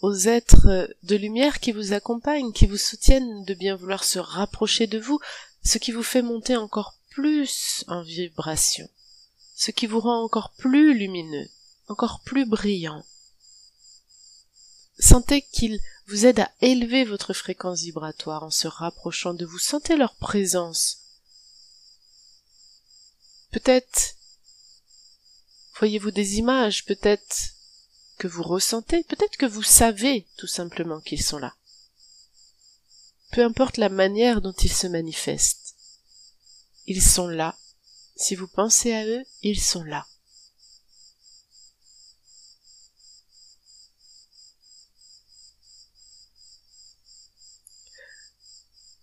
aux 0.00 0.14
êtres 0.14 0.94
de 1.02 1.16
lumière 1.16 1.58
qui 1.58 1.72
vous 1.72 1.92
accompagnent, 1.92 2.52
qui 2.52 2.68
vous 2.68 2.76
soutiennent, 2.76 3.44
de 3.44 3.54
bien 3.54 3.74
vouloir 3.74 4.04
se 4.04 4.20
rapprocher 4.20 4.86
de 4.86 5.00
vous, 5.00 5.18
ce 5.64 5.78
qui 5.78 5.90
vous 5.90 6.04
fait 6.04 6.22
monter 6.22 6.56
encore 6.56 7.00
plus 7.10 7.84
en 7.88 8.04
vibration 8.04 8.88
ce 9.56 9.70
qui 9.70 9.86
vous 9.86 10.00
rend 10.00 10.22
encore 10.22 10.52
plus 10.52 10.96
lumineux, 10.96 11.48
encore 11.88 12.20
plus 12.20 12.44
brillant. 12.44 13.04
Sentez 14.98 15.42
qu'ils 15.42 15.80
vous 16.06 16.26
aident 16.26 16.40
à 16.40 16.52
élever 16.60 17.04
votre 17.04 17.32
fréquence 17.32 17.80
vibratoire 17.80 18.42
en 18.42 18.50
se 18.50 18.68
rapprochant 18.68 19.34
de 19.34 19.46
vous. 19.46 19.58
Sentez 19.58 19.96
leur 19.96 20.14
présence. 20.14 20.98
Peut-être 23.50 24.16
voyez-vous 25.78 26.10
des 26.10 26.36
images, 26.36 26.84
peut-être 26.84 27.54
que 28.18 28.28
vous 28.28 28.42
ressentez, 28.42 29.04
peut-être 29.04 29.36
que 29.36 29.46
vous 29.46 29.62
savez 29.62 30.26
tout 30.36 30.46
simplement 30.46 31.00
qu'ils 31.00 31.22
sont 31.22 31.38
là. 31.38 31.54
Peu 33.32 33.42
importe 33.42 33.78
la 33.78 33.88
manière 33.88 34.40
dont 34.40 34.52
ils 34.52 34.72
se 34.72 34.86
manifestent. 34.86 35.74
Ils 36.86 37.02
sont 37.02 37.28
là 37.28 37.56
si 38.16 38.34
vous 38.34 38.48
pensez 38.48 38.92
à 38.92 39.06
eux, 39.06 39.24
ils 39.42 39.60
sont 39.60 39.84
là. 39.84 40.06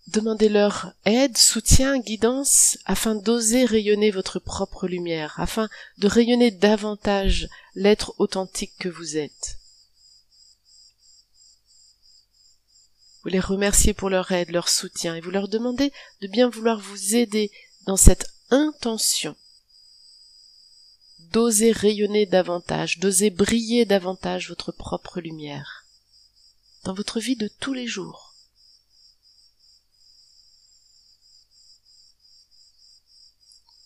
Demandez-leur 0.08 0.92
aide, 1.06 1.36
soutien, 1.36 1.98
guidance, 1.98 2.78
afin 2.84 3.16
d'oser 3.16 3.64
rayonner 3.64 4.12
votre 4.12 4.38
propre 4.38 4.86
lumière, 4.86 5.34
afin 5.38 5.68
de 5.98 6.06
rayonner 6.06 6.52
davantage 6.52 7.48
l'être 7.74 8.14
authentique 8.18 8.74
que 8.78 8.88
vous 8.88 9.16
êtes. 9.16 9.58
Vous 13.22 13.30
les 13.30 13.40
remerciez 13.40 13.92
pour 13.92 14.08
leur 14.08 14.30
aide, 14.30 14.50
leur 14.50 14.68
soutien, 14.68 15.16
et 15.16 15.20
vous 15.20 15.30
leur 15.30 15.48
demandez 15.48 15.92
de 16.20 16.28
bien 16.28 16.48
vouloir 16.48 16.78
vous 16.78 17.16
aider 17.16 17.50
dans 17.86 17.96
cette 17.96 18.33
intention 18.50 19.36
d'oser 21.18 21.72
rayonner 21.72 22.26
davantage, 22.26 22.98
d'oser 22.98 23.30
briller 23.30 23.84
davantage 23.84 24.48
votre 24.48 24.72
propre 24.72 25.20
lumière 25.20 25.84
dans 26.84 26.94
votre 26.94 27.18
vie 27.18 27.36
de 27.36 27.48
tous 27.48 27.72
les 27.72 27.86
jours. 27.86 28.34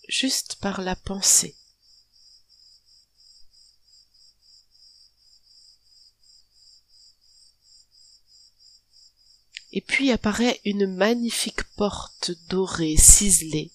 Juste 0.09 0.57
par 0.57 0.81
la 0.81 0.97
pensée. 0.97 1.55
et 9.73 9.81
puis 9.81 10.11
apparaît 10.11 10.61
une 10.65 10.93
magnifique 10.93 11.63
porte 11.77 12.33
dorée, 12.49 12.97
ciselée. 12.97 13.71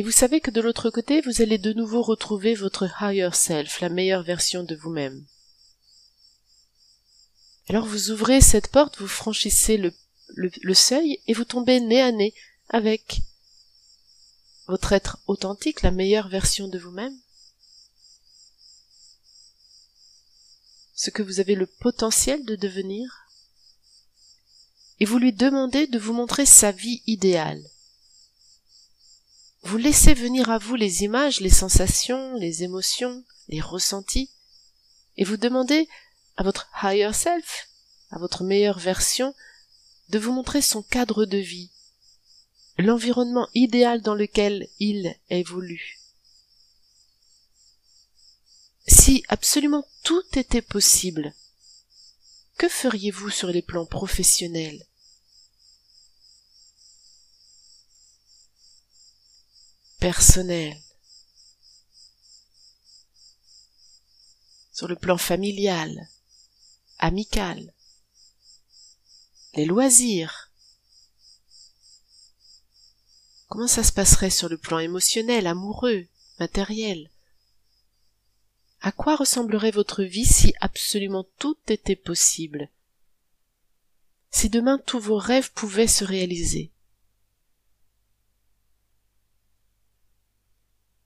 Et 0.00 0.02
vous 0.02 0.10
savez 0.10 0.40
que 0.40 0.50
de 0.50 0.62
l'autre 0.62 0.88
côté, 0.88 1.20
vous 1.20 1.42
allez 1.42 1.58
de 1.58 1.74
nouveau 1.74 2.00
retrouver 2.00 2.54
votre 2.54 2.88
higher 3.02 3.34
self, 3.34 3.80
la 3.82 3.90
meilleure 3.90 4.22
version 4.22 4.62
de 4.62 4.74
vous-même. 4.74 5.26
Alors 7.68 7.84
vous 7.84 8.10
ouvrez 8.10 8.40
cette 8.40 8.68
porte, 8.68 8.98
vous 8.98 9.06
franchissez 9.06 9.76
le, 9.76 9.92
le, 10.36 10.72
seuil 10.72 11.20
et 11.26 11.34
vous 11.34 11.44
tombez 11.44 11.80
nez 11.80 12.00
à 12.00 12.12
nez 12.12 12.32
avec 12.70 13.20
votre 14.68 14.94
être 14.94 15.18
authentique, 15.26 15.82
la 15.82 15.90
meilleure 15.90 16.30
version 16.30 16.66
de 16.66 16.78
vous-même. 16.78 17.20
Ce 20.94 21.10
que 21.10 21.22
vous 21.22 21.40
avez 21.40 21.56
le 21.56 21.66
potentiel 21.66 22.46
de 22.46 22.56
devenir. 22.56 23.26
Et 24.98 25.04
vous 25.04 25.18
lui 25.18 25.34
demandez 25.34 25.86
de 25.86 25.98
vous 25.98 26.14
montrer 26.14 26.46
sa 26.46 26.72
vie 26.72 27.02
idéale. 27.06 27.62
Vous 29.62 29.76
laissez 29.76 30.14
venir 30.14 30.50
à 30.50 30.58
vous 30.58 30.74
les 30.74 31.02
images, 31.02 31.40
les 31.40 31.50
sensations, 31.50 32.34
les 32.34 32.62
émotions, 32.62 33.24
les 33.48 33.60
ressentis, 33.60 34.30
et 35.16 35.24
vous 35.24 35.36
demandez 35.36 35.88
à 36.36 36.42
votre 36.42 36.70
higher 36.82 37.12
self, 37.12 37.68
à 38.10 38.18
votre 38.18 38.42
meilleure 38.42 38.78
version, 38.78 39.34
de 40.08 40.18
vous 40.18 40.32
montrer 40.32 40.62
son 40.62 40.82
cadre 40.82 41.24
de 41.26 41.36
vie, 41.36 41.70
l'environnement 42.78 43.48
idéal 43.54 44.00
dans 44.00 44.14
lequel 44.14 44.68
il 44.78 45.14
évolue. 45.28 46.00
Si 48.86 49.22
absolument 49.28 49.86
tout 50.02 50.24
était 50.36 50.62
possible, 50.62 51.34
que 52.56 52.68
feriez-vous 52.68 53.30
sur 53.30 53.48
les 53.48 53.62
plans 53.62 53.86
professionnels? 53.86 54.84
Personnels 60.00 60.80
sur 64.72 64.88
le 64.88 64.96
plan 64.96 65.18
familial, 65.18 66.08
amical, 66.98 67.74
les 69.54 69.66
loisirs. 69.66 70.50
Comment 73.48 73.66
ça 73.66 73.84
se 73.84 73.92
passerait 73.92 74.30
sur 74.30 74.48
le 74.48 74.56
plan 74.56 74.78
émotionnel, 74.78 75.46
amoureux, 75.46 76.06
matériel? 76.38 77.10
À 78.80 78.92
quoi 78.92 79.16
ressemblerait 79.16 79.72
votre 79.72 80.02
vie 80.02 80.24
si 80.24 80.54
absolument 80.60 81.26
tout 81.38 81.58
était 81.68 81.96
possible? 81.96 82.70
Si 84.30 84.48
demain 84.48 84.78
tous 84.78 85.00
vos 85.00 85.18
rêves 85.18 85.52
pouvaient 85.52 85.88
se 85.88 86.04
réaliser? 86.04 86.70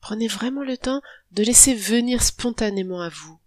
Prenez 0.04 0.28
vraiment 0.28 0.64
le 0.64 0.76
temps 0.76 1.00
de 1.32 1.42
laisser 1.42 1.75
venir 1.75 2.23
spontanément 2.23 3.00
à 3.00 3.08
vous. 3.08 3.38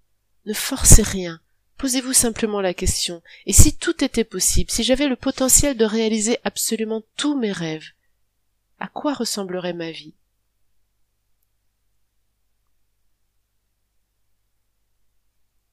Ne 0.48 0.54
forcez 0.54 1.04
rien. 1.04 1.40
Posez-vous 1.78 2.14
simplement 2.14 2.62
la 2.62 2.74
question. 2.74 3.22
Et 3.46 3.54
si 3.54 3.78
tout 3.78 4.04
était 4.04 4.24
possible, 4.24 4.72
si 4.72 4.84
j'avais 4.84 5.08
le 5.08 5.16
potentiel 5.16 5.78
de 5.78 5.86
réaliser 5.86 6.40
absolument 6.44 7.04
tous 7.16 7.38
mes 7.38 7.52
rêves, 7.52 7.92
à 8.80 8.88
quoi 8.88 9.14
ressemblerait 9.14 9.74
ma 9.74 9.92
vie? 9.92 10.16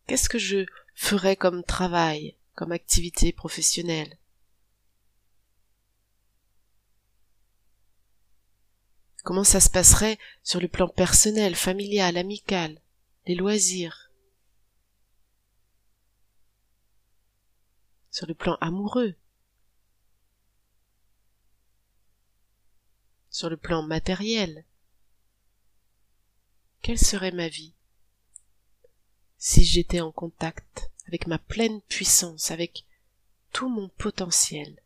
Qu'est-ce 0.06 0.28
que 0.28 0.36
je 0.36 0.66
ferais 0.94 1.36
comme 1.36 1.64
travail, 1.64 2.34
comme 2.54 2.72
activité 2.72 3.32
professionnelle? 3.32 4.18
Comment 9.24 9.42
ça 9.42 9.58
se 9.58 9.70
passerait 9.70 10.18
sur 10.42 10.60
le 10.60 10.68
plan 10.68 10.86
personnel, 10.86 11.56
familial, 11.56 12.18
amical, 12.18 12.78
les 13.26 13.34
loisirs? 13.34 14.10
Sur 18.10 18.26
le 18.26 18.34
plan 18.34 18.58
amoureux, 18.60 19.14
sur 23.30 23.48
le 23.48 23.56
plan 23.56 23.82
matériel? 23.82 24.66
Quelle 26.82 26.98
serait 26.98 27.32
ma 27.32 27.48
vie? 27.48 27.72
Si 29.38 29.64
j'étais 29.64 30.02
en 30.02 30.12
contact 30.12 30.90
avec 31.06 31.26
ma 31.26 31.38
pleine 31.38 31.80
puissance, 31.88 32.50
avec 32.50 32.84
tout 33.52 33.70
mon 33.70 33.88
potentiel 33.88 34.83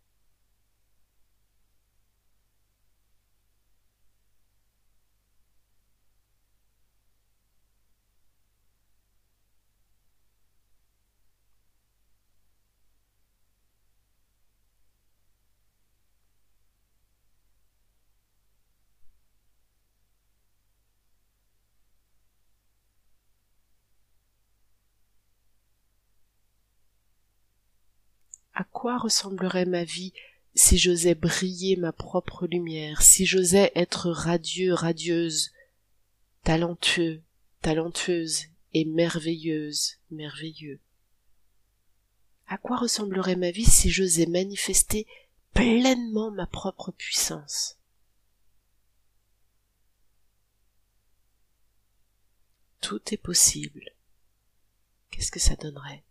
à 28.58 28.64
quoi 28.64 28.98
ressemblerait 28.98 29.66
ma 29.66 29.84
vie 29.84 30.12
si 30.56 30.78
j'osais 30.78 31.14
briller 31.14 31.76
ma 31.76 31.92
propre 31.92 32.48
lumière, 32.48 33.02
si 33.02 33.24
j'osais 33.24 33.70
être 33.76 34.10
radieux, 34.10 34.74
radieuse, 34.74 35.52
talentueux, 36.42 37.22
talentueuse 37.62 38.46
et 38.74 38.84
merveilleuse, 38.84 39.98
merveilleux? 40.10 40.80
À 42.48 42.58
quoi 42.58 42.78
ressemblerait 42.78 43.36
ma 43.36 43.52
vie 43.52 43.64
si 43.64 43.90
j'osais 43.90 44.26
manifester 44.26 45.06
pleinement 45.54 46.32
ma 46.32 46.48
propre 46.48 46.90
puissance? 46.90 47.78
Tout 52.80 53.02
est 53.12 53.18
possible. 53.18 53.92
Qu'est-ce 55.12 55.30
que 55.30 55.38
ça 55.38 55.54
donnerait? 55.54 56.02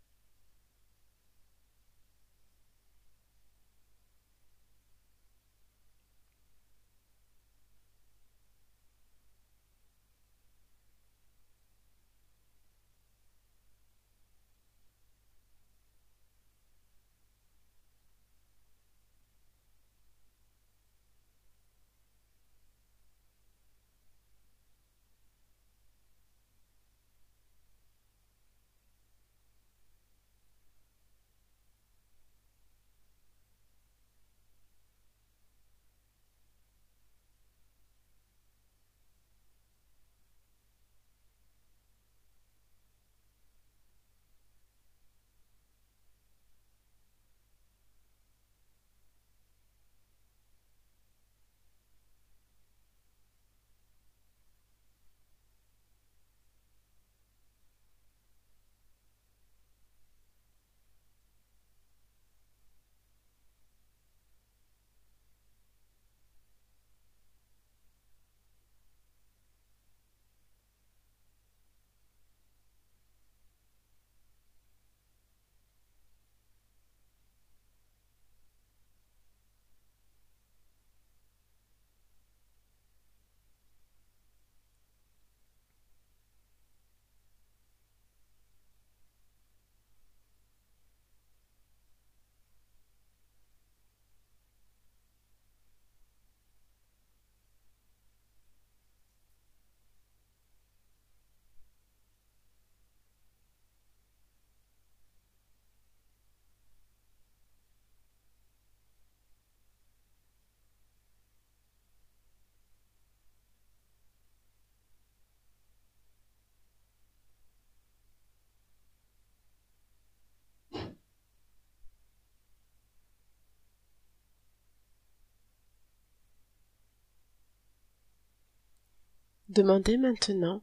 Demandez 129.58 129.98
maintenant 129.98 130.62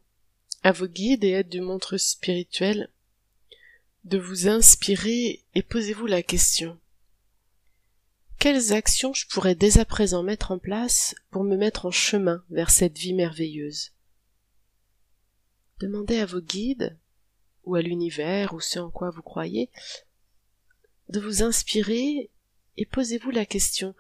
à 0.62 0.70
vos 0.70 0.87
guides 0.87 1.24
et 1.24 1.30
aides 1.30 1.48
du 1.48 1.61
montre 1.61 1.96
spirituel 1.96 2.88
de 4.04 4.18
vous 4.18 4.46
inspirer 4.46 5.42
et 5.57 5.64
posez-vous 5.64 6.07
la 6.07 6.22
question. 6.22 6.78
Quelles 8.38 8.72
actions 8.72 9.12
je 9.12 9.26
pourrais 9.26 9.57
dès 9.57 9.78
à 9.78 9.85
présent 9.85 10.22
mettre 10.22 10.52
en 10.52 10.61
place 10.61 11.16
pour 11.33 11.42
me 11.42 11.57
mettre 11.57 11.87
en 11.87 11.90
chemin 11.90 12.44
vers 12.50 12.70
cette 12.70 12.96
vie 12.96 13.14
merveilleuse? 13.14 13.90
Demandez 15.80 16.20
à 16.20 16.26
vos 16.26 16.40
guides, 16.40 16.96
ou 17.64 17.74
à 17.74 17.83
l'univers, 17.83 18.54
ou 18.54 18.61
ce 18.61 18.78
en 18.78 18.92
quoi 18.92 19.11
vous 19.11 19.22
croyez, 19.22 19.70
de 21.09 21.18
vous 21.18 21.42
inspirer 21.42 22.30
et 22.76 22.87
posez-vous 22.87 23.33
la 23.33 23.44
question 23.44 23.96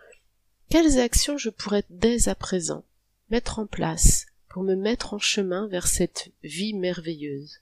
quelles 0.70 1.00
actions 1.00 1.36
je 1.36 1.50
pourrais 1.50 1.84
dès 1.90 2.28
à 2.28 2.36
présent 2.36 2.84
mettre 3.28 3.58
en 3.58 3.66
place 3.66 4.26
pour 4.54 4.62
me 4.62 4.76
mettre 4.76 5.14
en 5.14 5.18
chemin 5.18 5.66
vers 5.66 5.88
cette 5.88 6.30
vie 6.44 6.74
merveilleuse. 6.74 7.58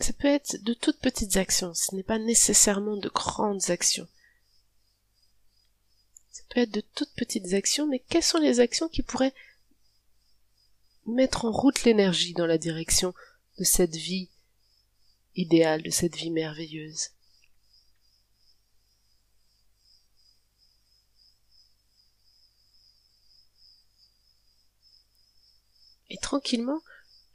Ça 0.00 0.14
peut 0.14 0.26
être 0.26 0.56
de 0.62 0.72
toutes 0.72 1.00
petites 1.00 1.36
actions, 1.36 1.74
ce 1.74 1.94
n'est 1.94 2.02
pas 2.02 2.18
nécessairement 2.18 2.96
de 2.96 3.10
grandes 3.10 3.68
actions. 3.68 4.08
Ça 6.30 6.40
peut 6.48 6.60
être 6.60 6.70
de 6.70 6.80
toutes 6.80 7.12
petites 7.12 7.52
actions, 7.52 7.86
mais 7.86 7.98
quelles 8.08 8.22
sont 8.22 8.38
les 8.38 8.58
actions 8.58 8.88
qui 8.88 9.02
pourraient 9.02 9.34
mettre 11.04 11.44
en 11.44 11.52
route 11.52 11.84
l'énergie 11.84 12.32
dans 12.32 12.46
la 12.46 12.56
direction 12.56 13.12
de 13.58 13.64
cette 13.64 13.96
vie 13.96 14.30
idéale, 15.34 15.82
de 15.82 15.90
cette 15.90 16.16
vie 16.16 16.30
merveilleuse? 16.30 17.10
Et 26.14 26.18
tranquillement, 26.18 26.80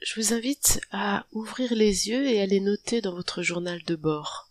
je 0.01 0.15
vous 0.15 0.33
invite 0.33 0.79
à 0.89 1.25
ouvrir 1.33 1.75
les 1.75 2.07
yeux 2.07 2.25
et 2.29 2.39
à 2.39 2.45
les 2.45 2.61
noter 2.61 3.01
dans 3.01 3.13
votre 3.13 3.43
journal 3.43 3.83
de 3.83 3.97
bord. 3.97 4.48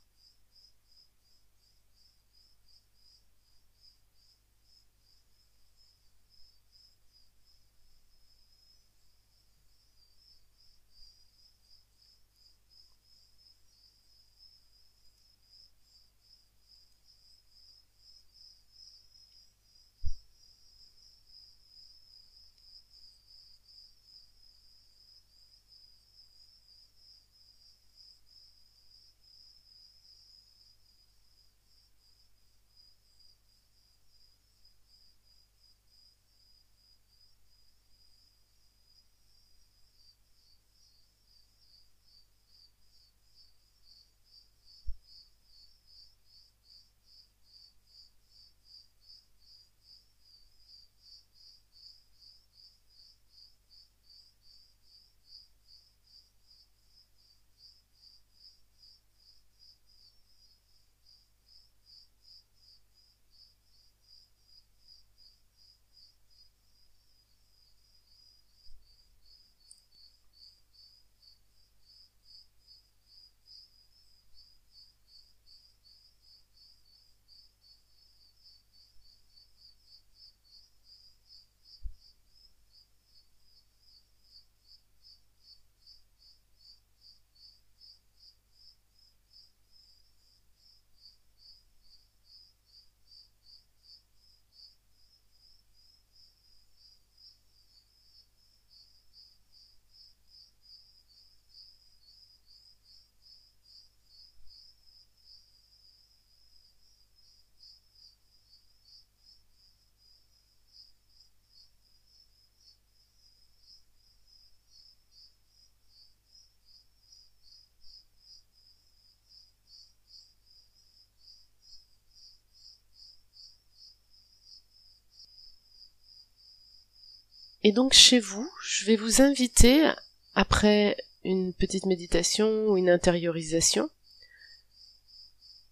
Et 127.64 127.72
donc 127.72 127.92
chez 127.92 128.20
vous, 128.20 128.48
je 128.62 128.84
vais 128.84 128.96
vous 128.96 129.20
inviter, 129.20 129.90
après 130.34 130.96
une 131.24 131.52
petite 131.52 131.86
méditation 131.86 132.68
ou 132.68 132.76
une 132.76 132.90
intériorisation, 132.90 133.90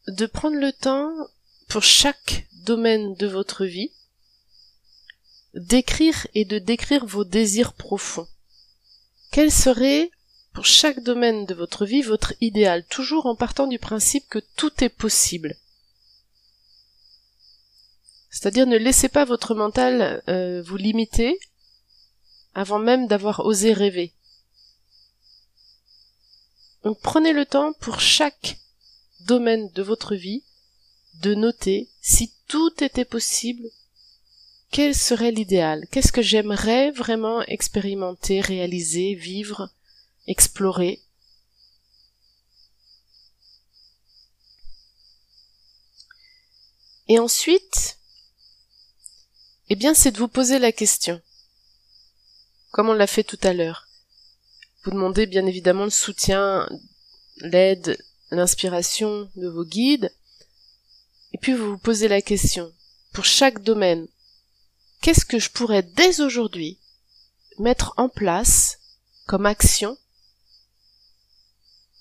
de 0.09 0.27
prendre 0.27 0.57
le 0.57 0.72
temps 0.72 1.12
pour 1.68 1.83
chaque 1.83 2.46
domaine 2.64 3.14
de 3.14 3.27
votre 3.27 3.64
vie 3.64 3.92
d'écrire 5.55 6.27
et 6.35 6.44
de 6.44 6.59
décrire 6.59 7.07
vos 7.07 7.25
désirs 7.25 7.72
profonds. 7.72 8.29
Quel 9.31 9.51
serait 9.51 10.11
pour 10.53 10.66
chaque 10.66 11.03
domaine 11.03 11.46
de 11.46 11.55
votre 11.55 11.87
vie 11.87 12.03
votre 12.03 12.35
idéal, 12.40 12.85
toujours 12.85 13.27
en 13.27 13.35
partant 13.35 13.66
du 13.66 13.79
principe 13.79 14.29
que 14.29 14.38
tout 14.57 14.85
est 14.85 14.90
possible? 14.90 15.57
C'est-à-dire 18.31 18.66
ne 18.66 18.77
laissez 18.77 19.09
pas 19.09 19.25
votre 19.25 19.55
mental 19.55 20.22
euh, 20.29 20.62
vous 20.62 20.77
limiter 20.77 21.38
avant 22.57 22.79
même 22.79 23.07
d'avoir 23.07 23.40
osé 23.40 23.75
rêver. 23.75 24.14
Donc 26.85 26.99
prenez 27.03 27.35
le 27.35 27.45
temps 27.45 27.75
pour 27.75 28.01
chaque 28.01 28.57
domaine 29.21 29.69
de 29.73 29.83
votre 29.83 30.14
vie 30.14 30.42
de 31.21 31.35
noter 31.35 31.90
si 32.01 32.33
tout 32.49 32.73
était 32.83 33.05
possible, 33.05 33.69
quel 34.71 34.95
serait 34.95 35.33
l'idéal, 35.33 35.87
qu'est-ce 35.90 36.12
que 36.12 36.23
j'aimerais 36.23 36.92
vraiment 36.92 37.42
expérimenter, 37.42 38.40
réaliser, 38.40 39.14
vivre, 39.14 39.69
explorer? 40.27 41.03
Et 47.09 47.19
ensuite, 47.19 47.99
eh 49.69 49.77
bien, 49.77 49.92
c'est 49.92 50.11
de 50.11 50.19
vous 50.19 50.29
poser 50.29 50.59
la 50.59 50.73
question 50.73 51.21
comme 52.71 52.89
on 52.89 52.95
l'a 52.95 53.07
fait 53.07 53.25
tout 53.25 53.39
à 53.43 53.53
l'heure. 53.53 53.89
Vous 54.85 54.91
demandez 54.91 55.27
bien 55.27 55.47
évidemment 55.47 55.85
le 55.85 55.91
soutien, 55.91 56.69
l'aide, 57.39 57.99
l'inspiration 58.31 59.31
de 59.37 59.49
vos 59.49 59.65
guides, 59.65 60.13
et 61.33 61.39
puis 61.39 61.53
vous 61.53 61.73
vous 61.73 61.79
posez 61.79 62.09
la 62.09 62.23
question, 62.23 62.73
pour 63.13 63.25
chaque 63.25 63.63
domaine, 63.63 64.07
qu'est-ce 65.01 65.25
que 65.25 65.39
je 65.39 65.51
pourrais 65.51 65.83
dès 65.83 66.21
aujourd'hui 66.21 66.79
mettre 67.59 67.95
en 67.97 68.09
place 68.09 68.79
comme 69.27 69.47
action 69.47 69.99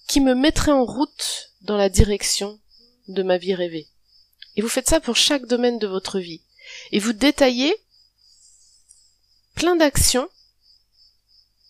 qui 0.07 0.21
me 0.21 0.35
mettrait 0.35 0.71
en 0.71 0.85
route 0.85 1.51
dans 1.61 1.77
la 1.77 1.89
direction 1.89 2.59
de 3.07 3.23
ma 3.23 3.37
vie 3.37 3.55
rêvée? 3.55 3.87
Et 4.55 4.61
vous 4.61 4.69
faites 4.69 4.89
ça 4.89 4.99
pour 4.99 5.15
chaque 5.15 5.47
domaine 5.47 5.79
de 5.79 5.87
votre 5.87 6.19
vie. 6.19 6.41
Et 6.91 6.99
vous 6.99 7.13
détaillez 7.13 7.75
plein 9.53 9.75
d'actions 9.75 10.29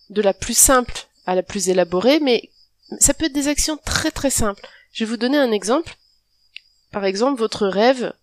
de 0.09 0.21
la 0.21 0.33
plus 0.33 0.57
simple 0.57 1.07
à 1.25 1.35
la 1.35 1.43
plus 1.43 1.69
élaborée, 1.69 2.19
mais 2.19 2.49
ça 2.99 3.13
peut 3.13 3.25
être 3.25 3.33
des 3.33 3.47
actions 3.47 3.77
très 3.77 4.11
très 4.11 4.29
simples. 4.29 4.67
Je 4.91 5.03
vais 5.03 5.09
vous 5.09 5.17
donner 5.17 5.37
un 5.37 5.51
exemple. 5.51 5.97
Par 6.91 7.05
exemple, 7.05 7.39
votre 7.39 7.67
rêve, 7.67 8.13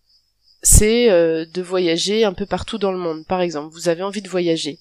c'est 0.62 1.11
euh, 1.11 1.45
de 1.45 1.62
voyager 1.62 2.25
un 2.25 2.33
peu 2.33 2.47
partout 2.47 2.79
dans 2.79 2.92
le 2.92 2.99
monde. 2.99 3.27
Par 3.27 3.40
exemple, 3.40 3.75
vous 3.75 3.88
avez 3.88 4.03
envie 4.03 4.23
de 4.23 4.29
voyager. 4.29 4.79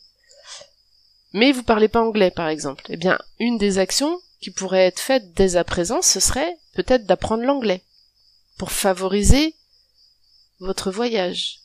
mais 1.33 1.51
vous 1.51 1.63
parlez 1.63 1.87
pas 1.87 2.01
anglais 2.01 2.31
par 2.31 2.47
exemple. 2.47 2.85
Eh 2.89 2.97
bien, 2.97 3.19
une 3.39 3.57
des 3.57 3.79
actions 3.79 4.19
qui 4.41 4.51
pourrait 4.51 4.87
être 4.87 4.99
faite 4.99 5.33
dès 5.33 5.55
à 5.55 5.63
présent, 5.63 6.01
ce 6.01 6.19
serait 6.19 6.57
peut-être 6.73 7.05
d'apprendre 7.05 7.43
l'anglais 7.43 7.83
pour 8.57 8.71
favoriser 8.71 9.55
votre 10.59 10.91
voyage. 10.91 11.59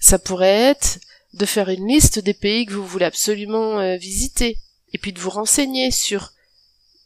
Ça 0.00 0.18
pourrait 0.18 0.70
être 0.70 0.98
de 1.36 1.46
faire 1.46 1.68
une 1.68 1.86
liste 1.86 2.18
des 2.18 2.34
pays 2.34 2.66
que 2.66 2.72
vous 2.72 2.86
voulez 2.86 3.04
absolument 3.04 3.78
euh, 3.78 3.96
visiter 3.96 4.58
et 4.92 4.98
puis 4.98 5.12
de 5.12 5.20
vous 5.20 5.30
renseigner 5.30 5.90
sur 5.90 6.32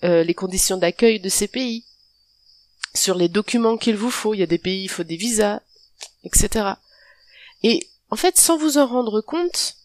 euh, 0.04 0.22
les 0.22 0.34
conditions 0.34 0.76
d'accueil 0.76 1.18
de 1.20 1.28
ces 1.28 1.48
pays, 1.48 1.84
sur 2.94 3.16
les 3.16 3.28
documents 3.28 3.76
qu'il 3.76 3.96
vous 3.96 4.10
faut. 4.10 4.32
Il 4.32 4.40
y 4.40 4.44
a 4.44 4.46
des 4.46 4.58
pays, 4.58 4.84
il 4.84 4.88
faut 4.88 5.02
des 5.02 5.16
visas, 5.16 5.60
etc. 6.22 6.74
Et 7.62 7.88
en 8.10 8.16
fait, 8.16 8.38
sans 8.38 8.56
vous 8.56 8.78
en 8.78 8.86
rendre 8.86 9.20
compte, 9.20 9.76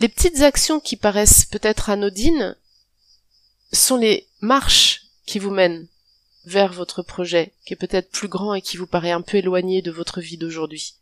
les 0.00 0.08
petites 0.08 0.40
actions 0.40 0.80
qui 0.80 0.96
paraissent 0.96 1.44
peut-être 1.44 1.90
anodines 1.90 2.56
sont 3.72 3.96
les 3.96 4.26
marches 4.40 5.06
qui 5.26 5.38
vous 5.38 5.50
mènent 5.50 5.86
vers 6.44 6.72
votre 6.72 7.02
projet, 7.02 7.52
qui 7.64 7.74
est 7.74 7.76
peut-être 7.76 8.10
plus 8.10 8.28
grand 8.28 8.54
et 8.54 8.62
qui 8.62 8.76
vous 8.76 8.86
paraît 8.86 9.12
un 9.12 9.20
peu 9.20 9.36
éloigné 9.36 9.82
de 9.82 9.90
votre 9.90 10.20
vie 10.20 10.38
d'aujourd'hui. 10.38 10.94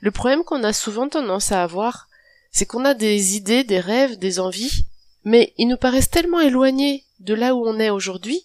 Le 0.00 0.10
problème 0.10 0.44
qu'on 0.44 0.64
a 0.64 0.72
souvent 0.72 1.08
tendance 1.08 1.52
à 1.52 1.62
avoir, 1.62 2.08
c'est 2.50 2.66
qu'on 2.66 2.84
a 2.84 2.94
des 2.94 3.36
idées, 3.36 3.64
des 3.64 3.80
rêves, 3.80 4.18
des 4.18 4.40
envies, 4.40 4.86
mais 5.24 5.52
ils 5.58 5.68
nous 5.68 5.76
paraissent 5.76 6.10
tellement 6.10 6.40
éloignés 6.40 7.04
de 7.20 7.34
là 7.34 7.54
où 7.54 7.66
on 7.66 7.78
est 7.78 7.90
aujourd'hui 7.90 8.44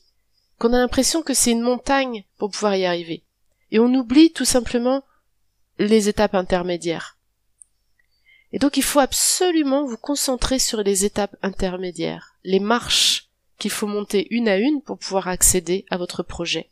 qu'on 0.57 0.73
a 0.73 0.77
l'impression 0.77 1.21
que 1.21 1.33
c'est 1.33 1.51
une 1.51 1.61
montagne 1.61 2.25
pour 2.37 2.51
pouvoir 2.51 2.75
y 2.75 2.85
arriver. 2.85 3.23
Et 3.71 3.79
on 3.79 3.93
oublie 3.93 4.31
tout 4.31 4.45
simplement 4.45 5.03
les 5.79 6.09
étapes 6.09 6.35
intermédiaires. 6.35 7.17
Et 8.51 8.59
donc 8.59 8.77
il 8.77 8.83
faut 8.83 8.99
absolument 8.99 9.85
vous 9.85 9.97
concentrer 9.97 10.59
sur 10.59 10.83
les 10.83 11.05
étapes 11.05 11.35
intermédiaires, 11.41 12.35
les 12.43 12.59
marches 12.59 13.29
qu'il 13.57 13.71
faut 13.71 13.87
monter 13.87 14.27
une 14.29 14.47
à 14.47 14.57
une 14.57 14.81
pour 14.81 14.99
pouvoir 14.99 15.27
accéder 15.27 15.85
à 15.89 15.97
votre 15.97 16.21
projet. 16.21 16.69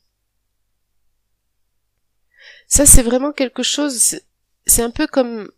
Ça 2.68 2.86
c'est 2.86 3.02
vraiment 3.02 3.32
quelque 3.32 3.64
chose, 3.64 4.22
c'est 4.66 4.82
un 4.82 4.92
peu 4.92 5.08
comme, 5.08 5.50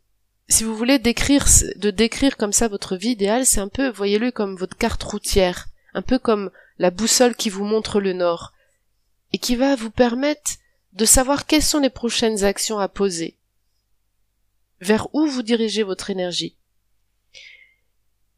si 0.49 0.63
vous 0.63 0.75
voulez 0.75 0.99
décrire, 0.99 1.45
de 1.75 1.91
décrire 1.91 2.37
comme 2.37 2.53
ça 2.53 2.67
votre 2.67 2.95
vie 2.95 3.11
idéale, 3.11 3.45
c'est 3.45 3.61
un 3.61 3.67
peu, 3.67 3.89
voyez-le 3.89 4.31
comme 4.31 4.55
votre 4.55 4.77
carte 4.77 5.03
routière, 5.03 5.67
un 5.93 6.01
peu 6.01 6.19
comme 6.19 6.51
la 6.79 6.91
boussole 6.91 7.35
qui 7.35 7.49
vous 7.49 7.65
montre 7.65 7.99
le 7.99 8.13
nord, 8.13 8.53
et 9.31 9.37
qui 9.37 9.55
va 9.55 9.75
vous 9.75 9.91
permettre 9.91 10.51
de 10.93 11.05
savoir 11.05 11.45
quelles 11.45 11.63
sont 11.63 11.79
les 11.79 11.89
prochaines 11.89 12.43
actions 12.43 12.79
à 12.79 12.87
poser, 12.87 13.35
vers 14.79 15.13
où 15.13 15.25
vous 15.25 15.43
dirigez 15.43 15.83
votre 15.83 16.09
énergie. 16.09 16.55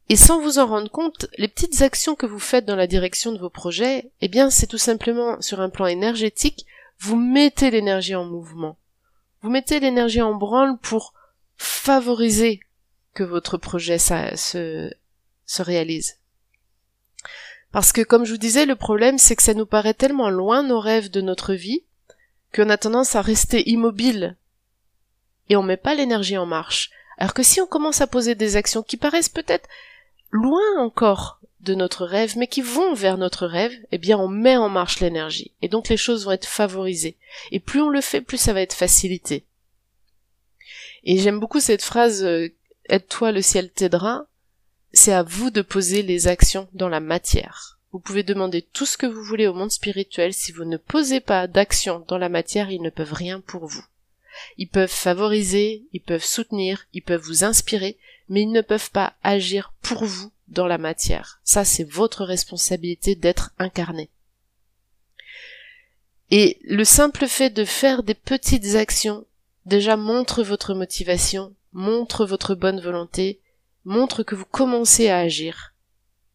Et 0.08 0.16
sans 0.16 0.40
vous 0.40 0.60
en 0.60 0.68
rendre 0.68 0.92
compte, 0.92 1.28
les 1.38 1.48
petites 1.48 1.82
actions 1.82 2.16
que 2.16 2.28
vous 2.28 2.40
faites 2.40 2.66
dans 2.66 2.76
la 2.76 2.88
direction 2.88 3.32
de 3.32 3.40
vos 3.40 3.50
projets, 3.50 4.12
eh 4.22 4.28
bien, 4.28 4.52
c'est 4.52 4.68
tout 4.68 4.78
simplement 4.78 5.42
sur 5.42 5.62
un 5.62 5.70
plan 5.70 5.88
énergétique, 5.88 6.66
vous 7.00 7.16
mettez 7.16 7.72
l'énergie 7.72 8.16
en 8.16 8.26
mouvement. 8.26 8.78
Vous 9.46 9.52
mettez 9.52 9.80
l'énergie 9.80 10.24
en 10.24 10.34
branle 10.34 10.76
pour 10.80 11.14
favoriser 11.56 12.62
que 13.14 13.24
votre 13.24 13.60
projet 13.60 14.00
se, 14.00 14.92
se 15.46 15.62
réalise. 15.62 16.18
Parce 17.72 17.92
que, 17.92 18.02
comme 18.02 18.26
je 18.26 18.32
vous 18.32 18.40
disais, 18.40 18.66
le 18.66 18.76
problème, 18.76 19.20
c'est 19.20 19.36
que 19.36 19.44
ça 19.44 19.54
nous 19.54 19.68
paraît 19.68 19.94
tellement 19.94 20.32
loin 20.32 20.64
nos 20.64 20.80
rêves 20.80 21.12
de 21.12 21.22
notre 21.22 21.54
vie, 21.54 21.84
qu'on 22.56 22.72
a 22.72 22.78
tendance 22.78 23.16
à 23.16 23.22
rester 23.22 23.70
immobile 23.70 24.36
et 25.50 25.56
on 25.56 25.62
met 25.62 25.78
pas 25.78 25.94
l'énergie 25.94 26.40
en 26.40 26.48
marche. 26.48 26.90
Alors 27.20 27.36
que 27.36 27.44
si 27.44 27.62
on 27.62 27.68
commence 27.68 28.02
à 28.02 28.08
poser 28.08 28.34
des 28.34 28.56
actions 28.56 28.82
qui 28.82 28.98
paraissent 28.98 29.30
peut-être 29.30 29.70
loin 30.32 30.80
encore 30.80 31.35
de 31.66 31.76
notre 31.76 32.06
rêve, 32.06 32.38
mais 32.38 32.48
qui 32.48 32.62
vont 32.62 32.94
vers 32.94 33.18
notre 33.18 33.46
rêve, 33.46 33.74
eh 33.92 33.98
bien 33.98 34.18
on 34.18 34.30
met 34.30 34.56
en 34.56 34.70
marche 34.70 35.02
l'énergie. 35.02 35.52
Et 35.62 35.68
donc 35.68 35.90
les 35.90 35.98
choses 35.98 36.26
vont 36.26 36.32
être 36.32 36.48
favorisées. 36.48 37.18
Et 37.52 37.60
plus 37.60 37.82
on 37.82 37.90
le 37.90 38.02
fait, 38.02 38.22
plus 38.22 38.38
ça 38.38 38.54
va 38.54 38.62
être 38.62 38.74
facilité. 38.74 39.44
Et 41.04 41.18
j'aime 41.18 41.40
beaucoup 41.40 41.60
cette 41.60 41.84
phrase 41.84 42.24
euh, 42.24 42.50
Aide-toi, 42.88 43.32
le 43.32 43.42
ciel 43.42 43.72
t'aidera. 43.72 44.28
C'est 44.94 45.12
à 45.12 45.24
vous 45.24 45.50
de 45.50 45.62
poser 45.62 46.04
les 46.04 46.28
actions 46.28 46.70
dans 46.74 46.88
la 46.90 47.00
matière. 47.00 47.80
Vous 47.92 48.00
pouvez 48.00 48.24
demander 48.24 48.62
tout 48.62 48.86
ce 48.86 48.98
que 48.98 49.06
vous 49.06 49.24
voulez 49.24 49.48
au 49.48 49.54
monde 49.54 49.72
spirituel. 49.72 50.34
Si 50.34 50.52
vous 50.52 50.66
ne 50.66 50.78
posez 50.78 51.20
pas 51.20 51.48
d'action 51.48 52.06
dans 52.08 52.18
la 52.18 52.30
matière, 52.30 52.70
ils 52.70 52.82
ne 52.82 52.90
peuvent 52.90 53.14
rien 53.14 53.42
pour 53.42 53.66
vous. 53.66 53.84
Ils 54.58 54.68
peuvent 54.68 54.92
favoriser, 54.92 55.84
ils 55.94 56.02
peuvent 56.02 56.24
soutenir, 56.24 56.86
ils 56.94 57.02
peuvent 57.02 57.22
vous 57.22 57.44
inspirer, 57.44 57.98
mais 58.30 58.42
ils 58.42 58.52
ne 58.52 58.62
peuvent 58.62 58.92
pas 58.92 59.14
agir 59.24 59.74
pour 59.82 60.04
vous 60.06 60.32
dans 60.48 60.68
la 60.68 60.78
matière. 60.78 61.40
Ça, 61.44 61.66
c'est 61.66 61.84
votre 61.84 62.24
responsabilité 62.24 63.16
d'être 63.16 63.52
incarné. 63.58 64.10
Et 66.32 66.60
le 66.64 66.84
simple 66.84 67.28
fait 67.28 67.50
de 67.50 67.66
faire 67.66 68.04
des 68.04 68.16
petites 68.16 68.76
actions 68.76 69.26
déjà 69.66 69.98
montre 69.98 70.44
votre 70.44 70.74
motivation, 70.74 71.54
montre 71.74 72.26
votre 72.26 72.56
bonne 72.56 72.82
volonté, 72.82 73.40
montre 73.84 74.24
que 74.24 74.36
vous 74.36 74.46
commencez 74.46 75.10
à 75.10 75.20
agir. 75.20 75.74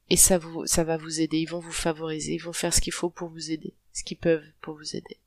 Et 0.09 0.17
ça 0.17 0.39
vous, 0.39 0.67
ça 0.67 0.85
va 0.85 0.97
vous 0.97 1.21
aider. 1.21 1.39
Ils 1.39 1.49
vont 1.49 1.61
vous 1.61 1.73
favoriser. 1.73 2.35
Ils 2.35 2.43
vont 2.43 2.53
faire 2.53 2.75
ce 2.75 2.81
qu'il 2.81 2.93
faut 2.93 3.11
pour 3.11 3.29
vous 3.29 3.53
aider. 3.53 3.75
Ce 3.93 4.03
qu'ils 4.03 4.17
peuvent 4.17 4.45
pour 4.61 4.75
vous 4.75 4.97
aider. 4.97 5.19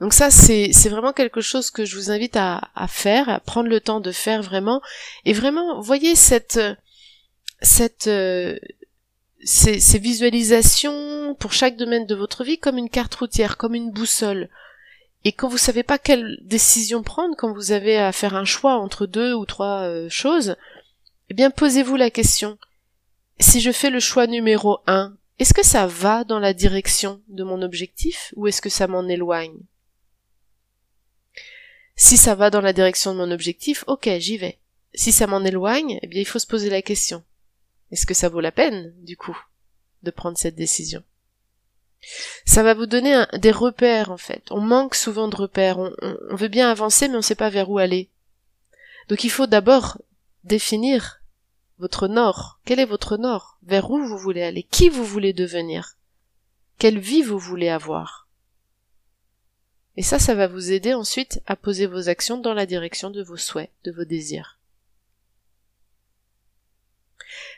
Donc 0.00 0.12
ça, 0.12 0.30
c'est, 0.30 0.72
vraiment 0.88 1.12
quelque 1.12 1.40
chose 1.40 1.70
que 1.70 1.84
je 1.84 1.96
vous 1.96 2.10
invite 2.10 2.36
à, 2.36 2.60
faire, 2.88 3.28
à 3.28 3.40
prendre 3.40 3.68
le 3.68 3.80
temps 3.80 4.00
de 4.00 4.12
faire 4.12 4.42
vraiment. 4.42 4.82
Et 5.24 5.32
vraiment, 5.32 5.80
voyez 5.80 6.16
cette, 6.16 6.60
cette, 7.60 8.08
euh, 8.08 8.58
ces, 9.44 9.80
ces, 9.80 9.98
visualisations 9.98 11.36
pour 11.38 11.52
chaque 11.52 11.76
domaine 11.76 12.06
de 12.06 12.14
votre 12.14 12.44
vie 12.44 12.58
comme 12.58 12.78
une 12.78 12.90
carte 12.90 13.14
routière, 13.14 13.56
comme 13.56 13.74
une 13.74 13.92
boussole. 13.92 14.48
Et 15.24 15.32
quand 15.32 15.48
vous 15.48 15.58
savez 15.58 15.84
pas 15.84 15.98
quelle 15.98 16.38
décision 16.42 17.02
prendre, 17.02 17.36
quand 17.36 17.52
vous 17.52 17.70
avez 17.70 17.96
à 17.96 18.10
faire 18.10 18.34
un 18.34 18.44
choix 18.44 18.74
entre 18.74 19.06
deux 19.06 19.34
ou 19.34 19.46
trois 19.46 19.82
euh, 19.82 20.08
choses, 20.08 20.56
eh 21.30 21.34
bien 21.34 21.50
posez-vous 21.50 21.96
la 21.96 22.10
question. 22.10 22.58
Si 23.38 23.60
je 23.60 23.70
fais 23.70 23.90
le 23.90 24.00
choix 24.00 24.26
numéro 24.26 24.80
un, 24.86 25.14
est-ce 25.38 25.54
que 25.54 25.64
ça 25.64 25.86
va 25.86 26.24
dans 26.24 26.38
la 26.38 26.54
direction 26.54 27.20
de 27.28 27.44
mon 27.44 27.62
objectif 27.62 28.32
ou 28.36 28.46
est-ce 28.46 28.60
que 28.60 28.68
ça 28.68 28.86
m'en 28.86 29.08
éloigne? 29.08 29.58
Si 31.96 32.16
ça 32.16 32.34
va 32.34 32.50
dans 32.50 32.60
la 32.60 32.72
direction 32.72 33.12
de 33.12 33.18
mon 33.18 33.30
objectif, 33.30 33.84
ok, 33.86 34.08
j'y 34.18 34.38
vais. 34.38 34.58
Si 34.94 35.12
ça 35.12 35.26
m'en 35.26 35.44
éloigne, 35.44 35.98
eh 36.02 36.06
bien 36.06 36.20
il 36.20 36.26
faut 36.26 36.38
se 36.38 36.46
poser 36.46 36.70
la 36.70 36.82
question. 36.82 37.22
Est-ce 37.90 38.06
que 38.06 38.14
ça 38.14 38.28
vaut 38.28 38.40
la 38.40 38.52
peine, 38.52 38.92
du 38.98 39.16
coup, 39.16 39.38
de 40.02 40.10
prendre 40.10 40.38
cette 40.38 40.54
décision? 40.54 41.02
Ça 42.44 42.62
va 42.62 42.74
vous 42.74 42.86
donner 42.86 43.24
des 43.34 43.52
repères, 43.52 44.10
en 44.10 44.16
fait. 44.16 44.42
On 44.50 44.60
manque 44.60 44.94
souvent 44.94 45.28
de 45.28 45.36
repères. 45.36 45.78
On, 45.78 45.92
on 46.30 46.34
veut 46.34 46.48
bien 46.48 46.70
avancer, 46.70 47.08
mais 47.08 47.14
on 47.14 47.18
ne 47.18 47.22
sait 47.22 47.34
pas 47.34 47.50
vers 47.50 47.70
où 47.70 47.78
aller. 47.78 48.10
Donc 49.08 49.24
il 49.24 49.30
faut 49.30 49.46
d'abord 49.46 49.98
définir 50.44 51.20
votre 51.78 52.08
nord. 52.08 52.60
Quel 52.64 52.80
est 52.80 52.86
votre 52.86 53.16
nord? 53.16 53.58
Vers 53.62 53.90
où 53.90 54.02
vous 54.04 54.18
voulez 54.18 54.42
aller? 54.42 54.62
Qui 54.64 54.88
vous 54.88 55.04
voulez 55.04 55.32
devenir? 55.32 55.96
Quelle 56.78 56.98
vie 56.98 57.22
vous 57.22 57.38
voulez 57.38 57.68
avoir? 57.68 58.21
Et 59.96 60.02
ça, 60.02 60.18
ça 60.18 60.34
va 60.34 60.46
vous 60.46 60.72
aider 60.72 60.94
ensuite 60.94 61.40
à 61.46 61.56
poser 61.56 61.86
vos 61.86 62.08
actions 62.08 62.38
dans 62.38 62.54
la 62.54 62.66
direction 62.66 63.10
de 63.10 63.22
vos 63.22 63.36
souhaits, 63.36 63.70
de 63.84 63.92
vos 63.92 64.04
désirs. 64.04 64.58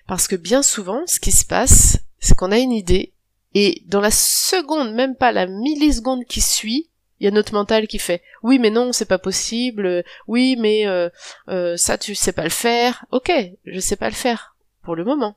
Parce 0.06 0.28
que 0.28 0.36
bien 0.36 0.62
souvent, 0.62 1.06
ce 1.06 1.20
qui 1.20 1.32
se 1.32 1.44
passe, 1.44 1.98
c'est 2.18 2.36
qu'on 2.36 2.52
a 2.52 2.58
une 2.58 2.72
idée, 2.72 3.12
et 3.54 3.82
dans 3.86 4.00
la 4.00 4.10
seconde, 4.10 4.94
même 4.94 5.14
pas 5.14 5.32
la 5.32 5.46
milliseconde 5.46 6.24
qui 6.24 6.40
suit, 6.40 6.88
il 7.20 7.24
y 7.24 7.28
a 7.28 7.30
notre 7.30 7.54
mental 7.54 7.86
qui 7.86 8.00
fait 8.00 8.22
oui 8.42 8.58
mais 8.58 8.70
non 8.70 8.92
c'est 8.92 9.04
pas 9.04 9.18
possible 9.18 10.04
oui 10.26 10.56
mais 10.58 10.86
euh, 10.86 11.08
euh, 11.48 11.76
ça 11.76 11.96
tu 11.96 12.14
sais 12.14 12.32
pas 12.32 12.42
le 12.42 12.50
faire 12.50 13.06
ok 13.12 13.32
je 13.64 13.80
sais 13.80 13.96
pas 13.96 14.08
le 14.08 14.14
faire 14.14 14.56
pour 14.82 14.96
le 14.96 15.04
moment. 15.04 15.36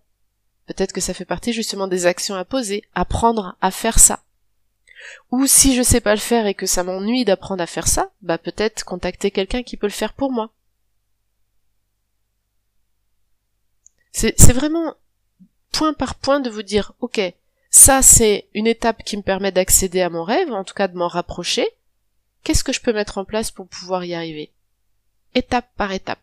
Peut-être 0.66 0.92
que 0.92 1.00
ça 1.00 1.14
fait 1.14 1.24
partie 1.24 1.54
justement 1.54 1.88
des 1.88 2.06
actions 2.06 2.36
à 2.36 2.44
poser 2.44 2.84
apprendre 2.94 3.56
à 3.62 3.72
faire 3.72 4.00
ça 4.00 4.20
ou 5.32 5.46
si 5.48 5.76
je 5.76 5.84
sais 5.84 6.02
pas 6.02 6.16
le 6.16 6.22
faire 6.22 6.48
et 6.48 6.54
que 6.54 6.66
ça 6.66 6.84
m'ennuie 6.84 7.26
d'apprendre 7.26 7.62
à 7.64 7.68
faire 7.68 7.88
ça, 7.88 8.12
bah 8.22 8.38
peut-être 8.38 8.84
contacter 8.84 9.32
quelqu'un 9.32 9.64
qui 9.64 9.78
peut 9.78 9.88
le 9.88 9.92
faire 9.92 10.14
pour 10.14 10.32
moi. 10.32 10.52
C'est 14.12 14.54
vraiment 14.54 14.96
point 15.72 15.94
par 15.94 16.16
point 16.16 16.40
de 16.40 16.50
vous 16.50 16.64
dire, 16.64 16.94
ok, 17.02 17.22
ça 17.70 18.02
c'est 18.02 18.48
une 18.56 18.66
étape 18.66 19.04
qui 19.04 19.16
me 19.16 19.22
permet 19.22 19.52
d'accéder 19.52 20.02
à 20.02 20.10
mon 20.10 20.24
rêve, 20.24 20.52
en 20.52 20.64
tout 20.64 20.74
cas 20.74 20.88
de 20.88 20.98
m'en 20.98 21.08
rapprocher. 21.08 21.68
Qu'est-ce 22.44 22.64
que 22.64 22.74
je 22.74 22.82
peux 22.82 22.94
mettre 22.94 23.20
en 23.20 23.26
place 23.26 23.52
pour 23.52 23.68
pouvoir 23.68 24.06
y 24.06 24.16
arriver? 24.16 24.52
Étape 25.36 25.70
par 25.76 25.92
étape. 25.92 26.20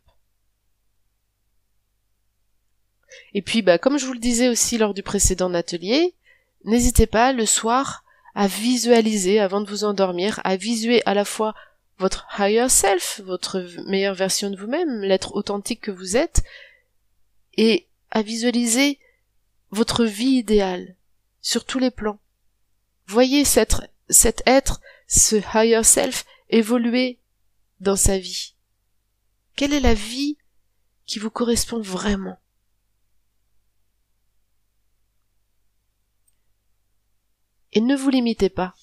Et 3.32 3.42
puis, 3.42 3.62
bah, 3.62 3.78
comme 3.78 3.98
je 3.98 4.06
vous 4.06 4.12
le 4.12 4.18
disais 4.18 4.48
aussi 4.48 4.78
lors 4.78 4.94
du 4.94 5.02
précédent 5.02 5.52
atelier, 5.54 6.14
n'hésitez 6.64 7.06
pas 7.06 7.32
le 7.32 7.46
soir 7.46 8.03
à 8.34 8.46
visualiser 8.46 9.38
avant 9.40 9.60
de 9.60 9.68
vous 9.68 9.84
endormir, 9.84 10.40
à 10.44 10.56
visuer 10.56 11.02
à 11.06 11.14
la 11.14 11.24
fois 11.24 11.54
votre 11.98 12.26
higher 12.38 12.68
self, 12.68 13.20
votre 13.24 13.60
meilleure 13.86 14.14
version 14.14 14.50
de 14.50 14.56
vous-même, 14.56 15.02
l'être 15.02 15.36
authentique 15.36 15.80
que 15.80 15.90
vous 15.90 16.16
êtes, 16.16 16.42
et 17.56 17.86
à 18.10 18.22
visualiser 18.22 18.98
votre 19.70 20.04
vie 20.04 20.38
idéale 20.38 20.96
sur 21.40 21.64
tous 21.64 21.78
les 21.78 21.90
plans. 21.90 22.18
Voyez 23.06 23.44
cet, 23.44 23.76
cet 24.08 24.42
être, 24.46 24.80
ce 25.06 25.36
higher 25.54 25.84
self, 25.84 26.24
évoluer 26.48 27.18
dans 27.80 27.96
sa 27.96 28.18
vie. 28.18 28.54
Quelle 29.56 29.72
est 29.72 29.80
la 29.80 29.94
vie 29.94 30.36
qui 31.06 31.18
vous 31.18 31.30
correspond 31.30 31.80
vraiment? 31.80 32.38
Et 37.74 37.80
ne 37.80 37.96
vous 37.96 38.10
limitez 38.10 38.48
pas. 38.48 38.74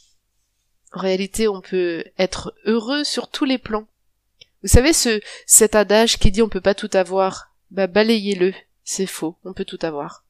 En 0.93 0.99
réalité, 0.99 1.47
on 1.47 1.61
peut 1.61 2.03
être 2.17 2.53
heureux 2.65 3.03
sur 3.03 3.29
tous 3.29 3.45
les 3.45 3.57
plans. 3.57 3.87
Vous 4.61 4.67
savez 4.67 4.93
ce 4.93 5.21
cet 5.45 5.75
adage 5.75 6.19
qui 6.19 6.31
dit 6.31 6.41
on 6.41 6.49
peut 6.49 6.61
pas 6.61 6.75
tout 6.75 6.89
avoir, 6.93 7.51
bah 7.71 7.87
balayez-le, 7.87 8.53
c'est 8.83 9.07
faux, 9.07 9.37
on 9.43 9.53
peut 9.53 9.65
tout 9.65 9.79
avoir. 9.81 10.23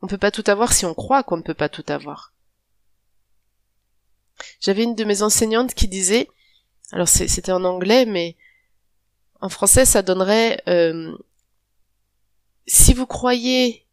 On 0.00 0.06
peut 0.06 0.18
pas 0.18 0.30
tout 0.30 0.44
avoir 0.46 0.72
si 0.72 0.86
on 0.86 0.94
croit 0.94 1.22
qu'on 1.22 1.36
ne 1.36 1.42
peut 1.42 1.54
pas 1.54 1.68
tout 1.68 1.84
avoir. 1.88 2.32
J'avais 4.60 4.84
une 4.84 4.94
de 4.94 5.04
mes 5.04 5.22
enseignantes 5.22 5.74
qui 5.74 5.88
disait, 5.88 6.28
alors 6.92 7.08
c'était 7.08 7.52
en 7.52 7.64
anglais, 7.64 8.06
mais 8.06 8.36
en 9.40 9.48
français 9.48 9.84
ça 9.84 10.02
donnerait 10.02 10.62
euh, 10.68 11.16
si 12.66 12.94
vous 12.94 13.06
croyez 13.06 13.84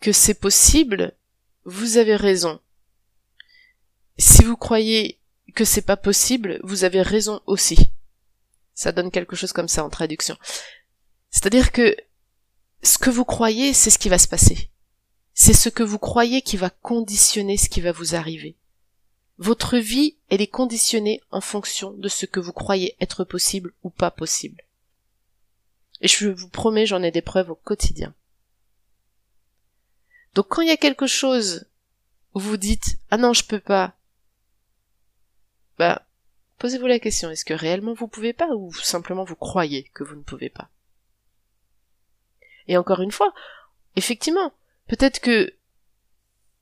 que 0.00 0.12
c'est 0.12 0.34
possible, 0.34 1.12
vous 1.66 1.98
avez 1.98 2.14
raison. 2.14 2.60
Si 4.18 4.44
vous 4.44 4.56
croyez 4.56 5.18
que 5.54 5.64
c'est 5.64 5.82
pas 5.82 5.96
possible, 5.96 6.60
vous 6.62 6.84
avez 6.84 7.02
raison 7.02 7.42
aussi. 7.46 7.90
Ça 8.72 8.92
donne 8.92 9.10
quelque 9.10 9.36
chose 9.36 9.52
comme 9.52 9.68
ça 9.68 9.84
en 9.84 9.90
traduction. 9.90 10.38
C'est-à-dire 11.30 11.72
que 11.72 11.96
ce 12.82 12.98
que 12.98 13.10
vous 13.10 13.24
croyez, 13.24 13.74
c'est 13.74 13.90
ce 13.90 13.98
qui 13.98 14.08
va 14.08 14.18
se 14.18 14.28
passer. 14.28 14.70
C'est 15.34 15.52
ce 15.52 15.68
que 15.68 15.82
vous 15.82 15.98
croyez 15.98 16.40
qui 16.40 16.56
va 16.56 16.70
conditionner 16.70 17.56
ce 17.56 17.68
qui 17.68 17.80
va 17.80 17.90
vous 17.90 18.14
arriver. 18.14 18.54
Votre 19.38 19.76
vie, 19.76 20.16
elle 20.30 20.40
est 20.40 20.46
conditionnée 20.46 21.20
en 21.30 21.40
fonction 21.40 21.90
de 21.90 22.08
ce 22.08 22.26
que 22.26 22.40
vous 22.40 22.52
croyez 22.52 22.96
être 23.00 23.24
possible 23.24 23.74
ou 23.82 23.90
pas 23.90 24.12
possible. 24.12 24.62
Et 26.00 26.08
je 26.08 26.28
vous 26.28 26.48
promets, 26.48 26.86
j'en 26.86 27.02
ai 27.02 27.10
des 27.10 27.22
preuves 27.22 27.50
au 27.50 27.56
quotidien. 27.56 28.14
Donc 30.36 30.48
quand 30.48 30.60
il 30.60 30.68
y 30.68 30.72
a 30.72 30.76
quelque 30.76 31.06
chose 31.06 31.64
où 32.34 32.40
vous 32.40 32.58
dites 32.58 32.98
ah 33.10 33.16
non 33.16 33.32
je 33.32 33.42
peux 33.42 33.58
pas, 33.58 33.94
bah 35.78 36.06
posez-vous 36.58 36.86
la 36.86 36.98
question 36.98 37.30
est-ce 37.30 37.46
que 37.46 37.54
réellement 37.54 37.94
vous 37.94 38.06
pouvez 38.06 38.34
pas 38.34 38.50
ou 38.54 38.70
simplement 38.74 39.24
vous 39.24 39.34
croyez 39.34 39.84
que 39.94 40.04
vous 40.04 40.14
ne 40.14 40.22
pouvez 40.22 40.50
pas? 40.50 40.68
Et 42.68 42.76
encore 42.76 43.00
une 43.00 43.12
fois, 43.12 43.32
effectivement, 43.96 44.52
peut-être 44.88 45.20
que 45.20 45.54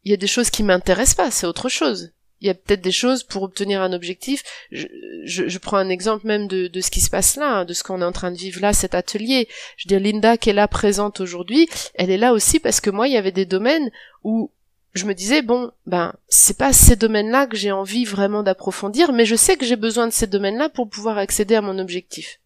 il 0.05 0.11
y 0.13 0.15
a 0.15 0.19
des 0.19 0.29
choses 0.29 0.51
qui 0.51 0.63
m'intéressent 0.63 1.17
pas, 1.17 1.31
c'est 1.33 1.47
autre 1.47 1.69
chose. 1.69 2.13
Il 2.45 2.49
y 2.49 2.51
a 2.51 2.55
peut-être 2.55 2.83
des 2.83 2.93
choses 2.93 3.23
pour 3.23 3.43
obtenir 3.43 3.81
un 3.81 3.95
objectif. 3.95 4.43
Je, 4.71 5.59
prends 5.59 5.79
un 5.79 5.89
exemple 5.89 6.27
même 6.27 6.47
de, 6.47 6.67
de 6.67 6.81
ce 6.83 6.91
qui 6.91 7.01
se 7.01 7.09
passe 7.09 7.37
là, 7.37 7.61
hein, 7.61 7.65
de 7.65 7.73
ce 7.73 7.83
qu'on 7.83 8.03
est 8.03 8.05
en 8.05 8.13
train 8.13 8.31
de 8.31 8.37
vivre 8.37 8.61
là, 8.61 8.75
cet 8.75 8.95
atelier. 8.95 9.49
Je 9.79 9.85
veux 9.85 9.89
dire, 9.89 10.13
Linda 10.13 10.37
qui 10.37 10.51
est 10.51 10.53
là 10.53 10.69
présente 10.69 11.21
aujourd'hui, 11.21 11.71
elle 11.95 12.11
est 12.11 12.19
là 12.19 12.35
aussi 12.35 12.61
parce 12.61 12.83
que 12.83 12.91
moi, 12.91 13.09
il 13.09 13.15
y 13.15 13.17
avait 13.17 13.33
des 13.33 13.47
domaines 13.47 13.91
où 14.25 14.51
je 14.93 15.07
me 15.07 15.15
disais 15.15 15.41
bon, 15.41 15.73
ben 15.87 16.13
c'est 16.29 16.59
pas 16.59 16.75
ces 16.75 16.97
domaines-là 16.97 17.47
que 17.47 17.57
j'ai 17.57 17.73
envie 17.73 18.05
vraiment 18.05 18.43
d'approfondir, 18.43 19.15
mais 19.15 19.25
je 19.25 19.37
sais 19.37 19.57
que 19.57 19.65
j'ai 19.65 19.77
besoin 19.77 20.07
de 20.07 20.13
ces 20.13 20.27
domaines-là 20.27 20.69
pour 20.69 20.91
pouvoir 20.91 21.17
accéder 21.17 21.55
à 21.55 21.63
mon 21.63 21.79
objectif. 21.79 22.41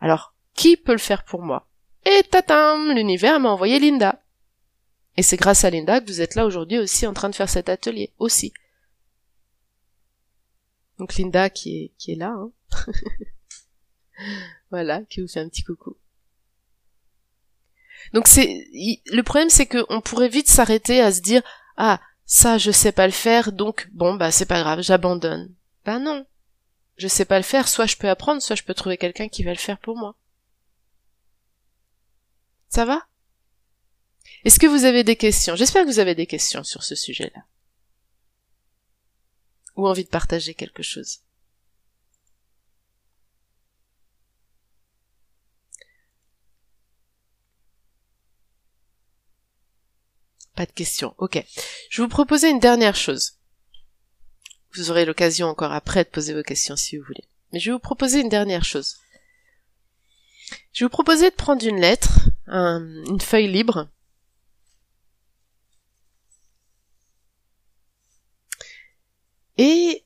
Alors, 0.00 0.34
qui 0.52 0.76
peut 0.76 0.90
le 0.90 0.98
faire 0.98 1.22
pour 1.22 1.42
moi? 1.42 1.68
Et 2.06 2.24
tatam, 2.24 2.92
l'univers 2.92 3.38
m'a 3.38 3.50
envoyé 3.50 3.78
Linda. 3.78 4.20
Et 5.16 5.22
c'est 5.22 5.36
grâce 5.36 5.64
à 5.64 5.70
Linda 5.70 6.00
que 6.00 6.08
vous 6.08 6.22
êtes 6.22 6.34
là 6.34 6.44
aujourd'hui 6.44 6.80
aussi 6.80 7.06
en 7.06 7.12
train 7.12 7.28
de 7.28 7.36
faire 7.36 7.48
cet 7.48 7.68
atelier, 7.68 8.10
aussi. 8.18 8.52
Donc 10.98 11.16
Linda 11.16 11.50
qui 11.50 11.84
est, 11.84 11.92
qui 11.98 12.12
est 12.12 12.16
là, 12.16 12.34
hein. 12.36 12.52
voilà, 14.70 15.02
qui 15.04 15.20
vous 15.20 15.28
fait 15.28 15.40
un 15.40 15.48
petit 15.48 15.64
coucou. 15.64 15.96
Donc 18.12 18.28
c'est, 18.28 18.66
le 18.72 19.22
problème 19.22 19.50
c'est 19.50 19.66
qu'on 19.66 20.00
pourrait 20.00 20.28
vite 20.28 20.48
s'arrêter 20.48 21.00
à 21.00 21.12
se 21.12 21.20
dire, 21.20 21.42
ah, 21.76 22.00
ça 22.24 22.58
je 22.58 22.70
sais 22.70 22.92
pas 22.92 23.06
le 23.06 23.12
faire, 23.12 23.52
donc 23.52 23.88
bon 23.92 24.14
bah 24.14 24.30
c'est 24.30 24.46
pas 24.46 24.60
grave, 24.60 24.82
j'abandonne. 24.82 25.54
Ben 25.84 25.98
non. 25.98 26.26
Je 26.96 27.08
sais 27.08 27.24
pas 27.24 27.38
le 27.38 27.44
faire, 27.44 27.68
soit 27.68 27.86
je 27.86 27.96
peux 27.96 28.08
apprendre, 28.08 28.42
soit 28.42 28.56
je 28.56 28.62
peux 28.62 28.74
trouver 28.74 28.96
quelqu'un 28.96 29.28
qui 29.28 29.42
va 29.42 29.50
le 29.50 29.58
faire 29.58 29.78
pour 29.78 29.96
moi. 29.96 30.14
Ça 32.68 32.84
va? 32.84 33.06
Est-ce 34.44 34.58
que 34.58 34.66
vous 34.66 34.84
avez 34.84 35.04
des 35.04 35.16
questions? 35.16 35.56
J'espère 35.56 35.84
que 35.84 35.90
vous 35.90 35.98
avez 35.98 36.14
des 36.14 36.26
questions 36.26 36.64
sur 36.64 36.82
ce 36.82 36.94
sujet-là. 36.94 37.42
Ou 39.76 39.88
envie 39.88 40.04
de 40.04 40.08
partager 40.08 40.54
quelque 40.54 40.82
chose. 40.82 41.20
Pas 50.54 50.66
de 50.66 50.72
questions. 50.72 51.14
Ok. 51.18 51.42
Je 51.90 52.02
vais 52.02 52.06
vous 52.06 52.10
proposer 52.10 52.50
une 52.50 52.60
dernière 52.60 52.96
chose. 52.96 53.34
Vous 54.74 54.90
aurez 54.90 55.04
l'occasion 55.04 55.48
encore 55.48 55.72
après 55.72 56.04
de 56.04 56.08
poser 56.08 56.34
vos 56.34 56.42
questions 56.42 56.76
si 56.76 56.96
vous 56.96 57.04
voulez. 57.04 57.24
Mais 57.52 57.60
je 57.60 57.70
vais 57.70 57.74
vous 57.74 57.78
proposer 57.78 58.20
une 58.20 58.28
dernière 58.28 58.64
chose. 58.64 58.96
Je 60.72 60.84
vais 60.84 60.86
vous 60.86 60.90
proposer 60.90 61.30
de 61.30 61.34
prendre 61.34 61.66
une 61.66 61.80
lettre, 61.80 62.28
une 62.46 63.20
feuille 63.20 63.50
libre, 63.50 63.88
et 69.58 70.04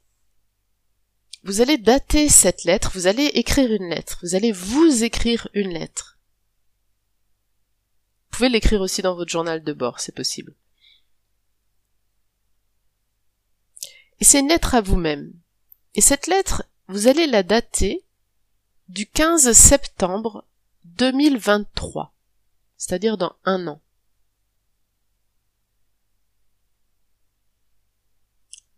vous 1.44 1.60
allez 1.60 1.78
dater 1.78 2.28
cette 2.28 2.64
lettre, 2.64 2.90
vous 2.94 3.06
allez 3.06 3.26
écrire 3.26 3.72
une 3.72 3.88
lettre, 3.88 4.18
vous 4.22 4.34
allez 4.34 4.52
vous 4.52 5.04
écrire 5.04 5.48
une 5.54 5.70
lettre. 5.70 6.18
Vous 8.24 8.38
pouvez 8.38 8.48
l'écrire 8.48 8.80
aussi 8.80 9.00
dans 9.00 9.14
votre 9.14 9.30
journal 9.30 9.62
de 9.62 9.72
bord, 9.72 10.00
c'est 10.00 10.14
possible. 10.14 10.54
Et 14.20 14.24
c'est 14.24 14.40
une 14.40 14.48
lettre 14.48 14.74
à 14.74 14.80
vous-même. 14.80 15.32
Et 15.94 16.00
cette 16.00 16.26
lettre, 16.26 16.64
vous 16.88 17.06
allez 17.06 17.26
la 17.26 17.42
dater 17.42 18.04
du 18.88 19.06
15 19.06 19.52
septembre 19.52 20.44
2023, 20.84 22.12
c'est-à-dire 22.76 23.16
dans 23.16 23.36
un 23.44 23.66
an. 23.68 23.80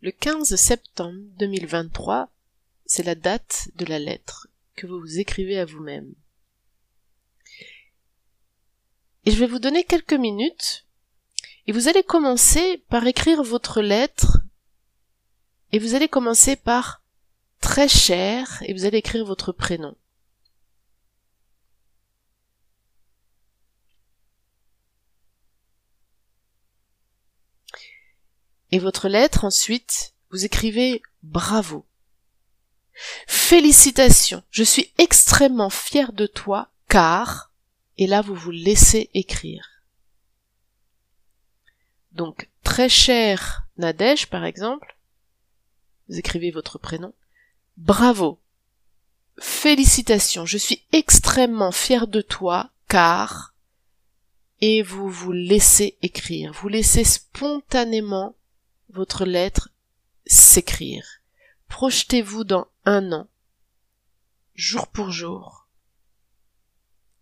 Le 0.01 0.11
15 0.11 0.55
septembre 0.55 1.19
2023, 1.39 2.29
c'est 2.85 3.03
la 3.03 3.15
date 3.15 3.67
de 3.75 3.83
la 3.83 3.99
lettre 3.99 4.47
que 4.77 4.87
vous 4.87 4.97
vous 4.97 5.19
écrivez 5.19 5.59
à 5.59 5.65
vous-même. 5.65 6.13
Et 9.25 9.31
je 9.31 9.37
vais 9.37 9.45
vous 9.45 9.59
donner 9.59 9.83
quelques 9.83 10.13
minutes, 10.13 10.85
et 11.67 11.73
vous 11.73 11.89
allez 11.89 12.01
commencer 12.01 12.77
par 12.87 13.05
écrire 13.07 13.43
votre 13.43 13.81
lettre, 13.81 14.39
et 15.73 15.79
vous 15.79 15.95
allez 15.95 16.07
commencer 16.07 16.55
par 16.55 17.01
très 17.59 17.89
cher, 17.89 18.63
et 18.65 18.73
vous 18.73 18.85
allez 18.85 18.99
écrire 18.99 19.25
votre 19.25 19.51
prénom. 19.51 19.97
Et 28.71 28.79
votre 28.79 29.07
lettre, 29.07 29.45
ensuite, 29.45 30.13
vous 30.31 30.45
écrivez 30.45 31.01
bravo. 31.23 31.85
Félicitations, 33.27 34.43
je 34.51 34.63
suis 34.63 34.91
extrêmement 34.97 35.69
fier 35.69 36.13
de 36.13 36.27
toi, 36.27 36.69
car, 36.87 37.51
et 37.97 38.07
là 38.07 38.21
vous 38.21 38.35
vous 38.35 38.51
laissez 38.51 39.09
écrire. 39.13 39.83
Donc, 42.11 42.49
très 42.63 42.89
cher 42.89 43.63
Nadège, 43.77 44.27
par 44.27 44.43
exemple, 44.43 44.97
vous 46.09 46.17
écrivez 46.17 46.51
votre 46.51 46.77
prénom. 46.77 47.13
Bravo. 47.77 48.39
Félicitations, 49.39 50.45
je 50.45 50.57
suis 50.57 50.83
extrêmement 50.91 51.71
fier 51.71 52.07
de 52.07 52.21
toi, 52.21 52.71
car, 52.89 53.53
et 54.59 54.81
vous 54.81 55.09
vous 55.09 55.31
laissez 55.31 55.97
écrire, 56.01 56.51
vous 56.51 56.67
laissez 56.67 57.05
spontanément 57.05 58.35
votre 58.89 59.25
lettre 59.25 59.69
s'écrire. 60.25 61.05
Projetez-vous 61.67 62.43
dans 62.43 62.67
un 62.85 63.11
an, 63.11 63.27
jour 64.55 64.87
pour 64.87 65.11
jour, 65.11 65.67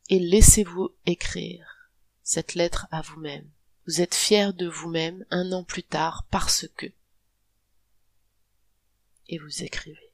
et 0.09 0.20
laissez-vous 0.20 0.93
écrire 1.05 1.89
cette 2.24 2.55
lettre 2.55 2.88
à 2.91 3.01
vous-même. 3.01 3.49
Vous 3.88 4.01
êtes 4.01 4.15
fier 4.15 4.53
de 4.53 4.68
vous-même 4.68 5.26
un 5.32 5.51
an 5.51 5.63
plus 5.63 5.84
tard 5.84 6.26
parce 6.30 6.68
que. 6.76 6.88
Et 9.30 9.38
vous 9.38 9.63
écrivez. 9.63 10.07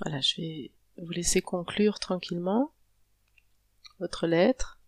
Voilà, 0.00 0.20
je 0.20 0.40
vais 0.40 0.70
vous 0.98 1.12
laisser 1.12 1.42
conclure 1.42 1.98
tranquillement 1.98 2.72
votre 4.00 4.26
lettre. 4.26 4.78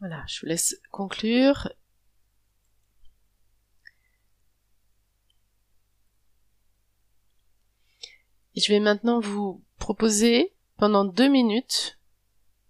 Voilà, 0.00 0.24
je 0.26 0.40
vous 0.40 0.46
laisse 0.46 0.80
conclure. 0.90 1.68
Je 8.56 8.72
vais 8.72 8.80
maintenant 8.80 9.20
vous 9.20 9.62
proposer 9.78 10.52
pendant 10.76 11.04
deux 11.04 11.28
minutes, 11.28 11.98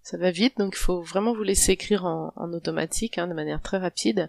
ça 0.03 0.17
va 0.17 0.31
vite, 0.31 0.59
donc 0.59 0.75
il 0.75 0.79
faut 0.79 1.01
vraiment 1.01 1.33
vous 1.33 1.43
laisser 1.43 1.73
écrire 1.73 2.05
en, 2.05 2.53
automatique, 2.53 3.19
hein, 3.19 3.29
de 3.29 3.35
manière 3.35 3.63
très 3.63 3.79
rapide. 3.79 4.29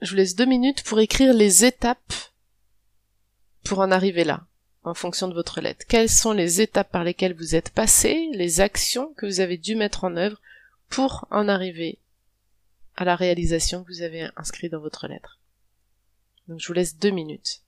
Je 0.00 0.10
vous 0.10 0.16
laisse 0.16 0.34
deux 0.34 0.46
minutes 0.46 0.82
pour 0.84 0.98
écrire 1.00 1.34
les 1.34 1.64
étapes 1.64 2.14
pour 3.64 3.80
en 3.80 3.90
arriver 3.90 4.24
là, 4.24 4.46
en 4.84 4.94
fonction 4.94 5.28
de 5.28 5.34
votre 5.34 5.60
lettre. 5.60 5.84
Quelles 5.86 6.08
sont 6.08 6.32
les 6.32 6.60
étapes 6.60 6.90
par 6.90 7.04
lesquelles 7.04 7.34
vous 7.34 7.54
êtes 7.54 7.70
passé, 7.70 8.30
les 8.32 8.60
actions 8.60 9.12
que 9.14 9.26
vous 9.26 9.40
avez 9.40 9.56
dû 9.56 9.76
mettre 9.76 10.04
en 10.04 10.16
œuvre 10.16 10.40
pour 10.90 11.26
en 11.30 11.48
arriver 11.48 11.98
à 12.96 13.04
la 13.04 13.16
réalisation 13.16 13.82
que 13.82 13.92
vous 13.92 14.02
avez 14.02 14.28
inscrite 14.36 14.72
dans 14.72 14.80
votre 14.80 15.08
lettre. 15.08 15.40
Donc 16.48 16.60
je 16.60 16.66
vous 16.66 16.74
laisse 16.74 16.98
deux 16.98 17.10
minutes. 17.10 17.62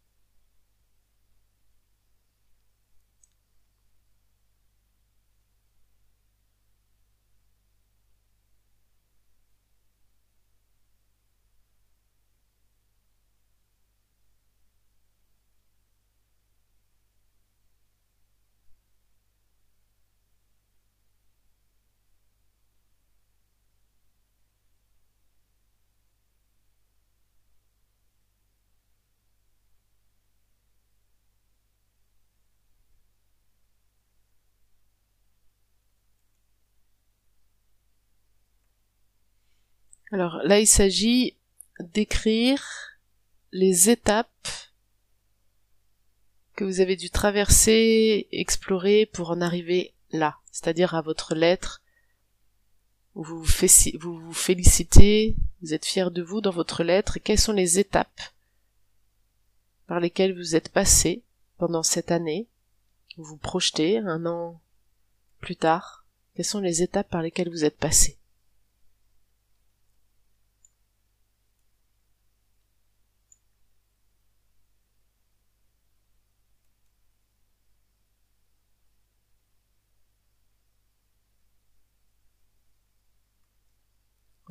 Alors 40.13 40.43
là, 40.45 40.61
il 40.61 40.67
s'agit 40.67 41.37
d'écrire 41.81 42.63
les 43.51 43.89
étapes 43.89 44.29
que 46.55 46.65
vous 46.65 46.81
avez 46.81 46.97
dû 46.97 47.09
traverser, 47.09 48.29
explorer 48.31 49.07
pour 49.07 49.31
en 49.31 49.41
arriver 49.41 49.95
là, 50.11 50.37
c'est-à-dire 50.51 50.95
à 50.95 51.01
votre 51.01 51.35
lettre. 51.35 51.81
Vous 53.15 53.43
vous, 53.43 54.19
vous 54.21 54.33
félicitez, 54.35 55.35
vous 55.63 55.73
êtes 55.73 55.87
fier 55.87 56.11
de 56.11 56.23
vous 56.23 56.43
dans 56.43 56.51
votre 56.51 56.85
lettre, 56.85 57.17
et 57.17 57.21
quelles 57.21 57.41
sont 57.41 57.53
les 57.53 57.79
étapes 57.79 58.21
par 59.87 59.99
lesquelles 59.99 60.37
vous 60.37 60.55
êtes 60.57 60.69
passé 60.69 61.23
pendant 61.57 61.83
cette 61.83 62.11
année, 62.11 62.47
vous 63.17 63.25
vous 63.25 63.37
projetez 63.39 63.97
un 63.99 64.27
an 64.27 64.61
plus 65.41 65.57
tard, 65.57 66.05
quelles 66.35 66.45
sont 66.45 66.61
les 66.61 66.83
étapes 66.83 67.09
par 67.09 67.23
lesquelles 67.23 67.51
vous 67.51 67.65
êtes 67.65 67.79
passé? 67.79 68.19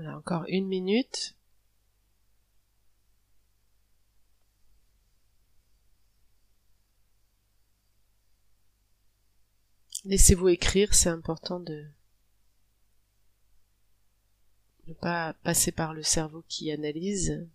Voilà, 0.02 0.18
encore 0.18 0.46
une 0.48 0.66
minute. 0.68 1.36
Laissez-vous 10.06 10.48
écrire, 10.50 10.96
c'est 10.96 11.10
important 11.10 11.60
de 11.60 11.86
ne 14.88 14.94
pas 14.96 15.36
passer 15.44 15.72
par 15.72 15.94
le 15.94 16.02
cerveau 16.02 16.44
qui 16.48 16.72
analyse, 16.72 17.48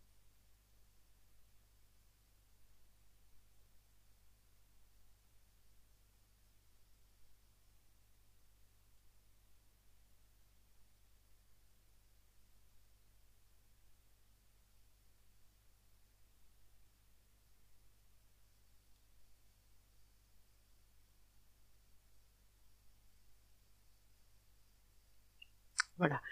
Voilà. 26.07 26.23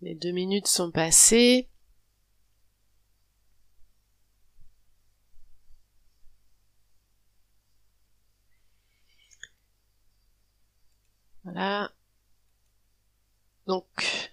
Les 0.00 0.14
deux 0.14 0.30
minutes 0.30 0.66
sont 0.66 0.90
passées. 0.90 1.68
Voilà. 11.44 11.92
Donc, 13.66 14.32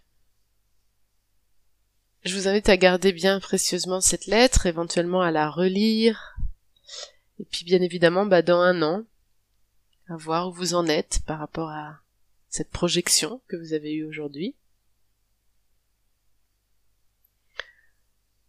je 2.24 2.34
vous 2.36 2.48
invite 2.48 2.70
à 2.70 2.78
garder 2.78 3.12
bien 3.12 3.42
précieusement 3.42 4.00
cette 4.00 4.26
lettre, 4.26 4.68
éventuellement 4.68 5.22
à 5.22 5.32
la 5.32 5.50
relire. 5.50 6.38
Et 7.40 7.46
puis 7.46 7.66
bien 7.66 7.82
évidemment, 7.82 8.26
bah, 8.26 8.42
dans 8.42 8.62
un 8.62 8.82
an, 8.82 9.04
à 10.08 10.16
voir 10.16 10.48
où 10.48 10.54
vous 10.54 10.76
en 10.76 10.88
êtes 10.88 11.20
par 11.26 11.40
rapport 11.40 11.70
à 11.70 12.00
cette 12.50 12.70
projection 12.70 13.42
que 13.50 13.58
vous 13.58 13.74
avez 13.74 13.94
eue 13.94 14.06
aujourd'hui. 14.06 14.56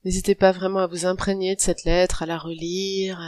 N'hésitez 0.08 0.34
pas 0.34 0.52
vraiment 0.52 0.78
à 0.78 0.86
vous 0.86 1.04
imprégner 1.04 1.54
de 1.54 1.60
cette 1.60 1.84
lettre, 1.84 2.22
à 2.22 2.26
la 2.26 2.38
relire, 2.38 3.20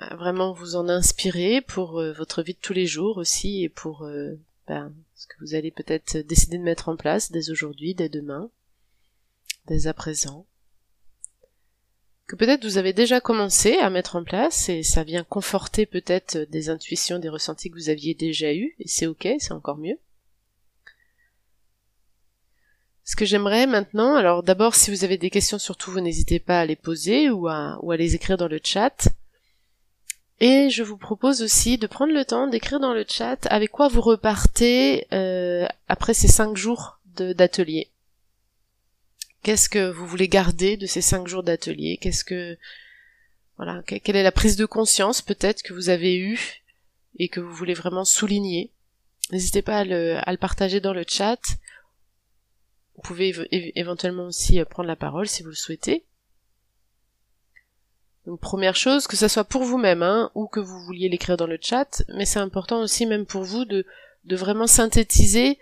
à, 0.00 0.16
vraiment 0.16 0.52
vous 0.52 0.74
en 0.74 0.88
inspirer 0.88 1.60
pour 1.60 2.00
euh, 2.00 2.12
votre 2.12 2.42
vie 2.42 2.54
de 2.54 2.58
tous 2.58 2.72
les 2.72 2.88
jours 2.88 3.18
aussi 3.18 3.62
et 3.62 3.68
pour 3.68 4.02
euh, 4.02 4.32
ben, 4.66 4.92
ce 5.14 5.28
que 5.28 5.36
vous 5.42 5.54
allez 5.54 5.70
peut-être 5.70 6.18
décider 6.18 6.58
de 6.58 6.64
mettre 6.64 6.88
en 6.88 6.96
place 6.96 7.30
dès 7.30 7.50
aujourd'hui, 7.50 7.94
dès 7.94 8.08
demain, 8.08 8.50
dès 9.68 9.86
à 9.86 9.94
présent. 9.94 10.44
Que 12.26 12.34
peut-être 12.34 12.64
vous 12.64 12.78
avez 12.78 12.92
déjà 12.92 13.20
commencé 13.20 13.76
à 13.76 13.90
mettre 13.90 14.16
en 14.16 14.24
place 14.24 14.68
et 14.68 14.82
ça 14.82 15.04
vient 15.04 15.22
conforter 15.22 15.86
peut-être 15.86 16.36
des 16.50 16.68
intuitions, 16.68 17.20
des 17.20 17.28
ressentis 17.28 17.70
que 17.70 17.76
vous 17.76 17.90
aviez 17.90 18.14
déjà 18.14 18.52
eus 18.52 18.74
et 18.80 18.88
c'est 18.88 19.06
ok, 19.06 19.28
c'est 19.38 19.52
encore 19.52 19.78
mieux. 19.78 20.00
Ce 23.12 23.16
que 23.16 23.26
j'aimerais 23.26 23.66
maintenant, 23.66 24.14
alors 24.14 24.42
d'abord 24.42 24.74
si 24.74 24.90
vous 24.90 25.04
avez 25.04 25.18
des 25.18 25.28
questions 25.28 25.58
surtout 25.58 25.90
vous 25.90 26.00
n'hésitez 26.00 26.38
pas 26.38 26.60
à 26.60 26.64
les 26.64 26.76
poser 26.76 27.28
ou 27.28 27.46
à, 27.46 27.78
ou 27.82 27.90
à 27.90 27.98
les 27.98 28.14
écrire 28.14 28.38
dans 28.38 28.48
le 28.48 28.58
chat. 28.64 29.08
Et 30.40 30.70
je 30.70 30.82
vous 30.82 30.96
propose 30.96 31.42
aussi 31.42 31.76
de 31.76 31.86
prendre 31.86 32.14
le 32.14 32.24
temps 32.24 32.46
d'écrire 32.46 32.80
dans 32.80 32.94
le 32.94 33.04
chat 33.06 33.46
avec 33.50 33.70
quoi 33.70 33.88
vous 33.88 34.00
repartez 34.00 35.08
euh, 35.12 35.66
après 35.88 36.14
ces 36.14 36.26
cinq 36.26 36.56
jours 36.56 37.00
d'atelier. 37.04 37.90
Qu'est-ce 39.42 39.68
que 39.68 39.90
vous 39.90 40.06
voulez 40.06 40.28
garder 40.28 40.78
de 40.78 40.86
ces 40.86 41.02
cinq 41.02 41.28
jours 41.28 41.42
d'atelier? 41.42 41.98
Qu'est-ce 42.00 42.24
que 42.24 42.56
voilà, 43.58 43.82
quelle 43.82 44.16
est 44.16 44.22
la 44.22 44.32
prise 44.32 44.56
de 44.56 44.64
conscience 44.64 45.20
peut-être 45.20 45.62
que 45.62 45.74
vous 45.74 45.90
avez 45.90 46.16
eue 46.16 46.62
et 47.18 47.28
que 47.28 47.40
vous 47.40 47.52
voulez 47.52 47.74
vraiment 47.74 48.06
souligner? 48.06 48.70
N'hésitez 49.32 49.60
pas 49.60 49.80
à 49.80 49.84
le, 49.84 50.16
à 50.26 50.32
le 50.32 50.38
partager 50.38 50.80
dans 50.80 50.94
le 50.94 51.04
chat 51.06 51.38
vous 52.94 53.02
pouvez 53.02 53.34
éventuellement 53.78 54.26
aussi 54.26 54.60
euh, 54.60 54.64
prendre 54.64 54.88
la 54.88 54.96
parole 54.96 55.28
si 55.28 55.42
vous 55.42 55.50
le 55.50 55.54
souhaitez. 55.54 56.04
Donc 58.26 58.40
première 58.40 58.76
chose, 58.76 59.06
que 59.06 59.16
ça 59.16 59.28
soit 59.28 59.44
pour 59.44 59.64
vous-même, 59.64 60.02
hein, 60.02 60.30
ou 60.34 60.46
que 60.46 60.60
vous 60.60 60.80
vouliez 60.84 61.08
l'écrire 61.08 61.36
dans 61.36 61.46
le 61.46 61.58
chat, 61.60 62.04
mais 62.14 62.24
c'est 62.24 62.38
important 62.38 62.80
aussi 62.80 63.04
même 63.04 63.26
pour 63.26 63.42
vous 63.42 63.64
de, 63.64 63.84
de 64.24 64.36
vraiment 64.36 64.68
synthétiser 64.68 65.58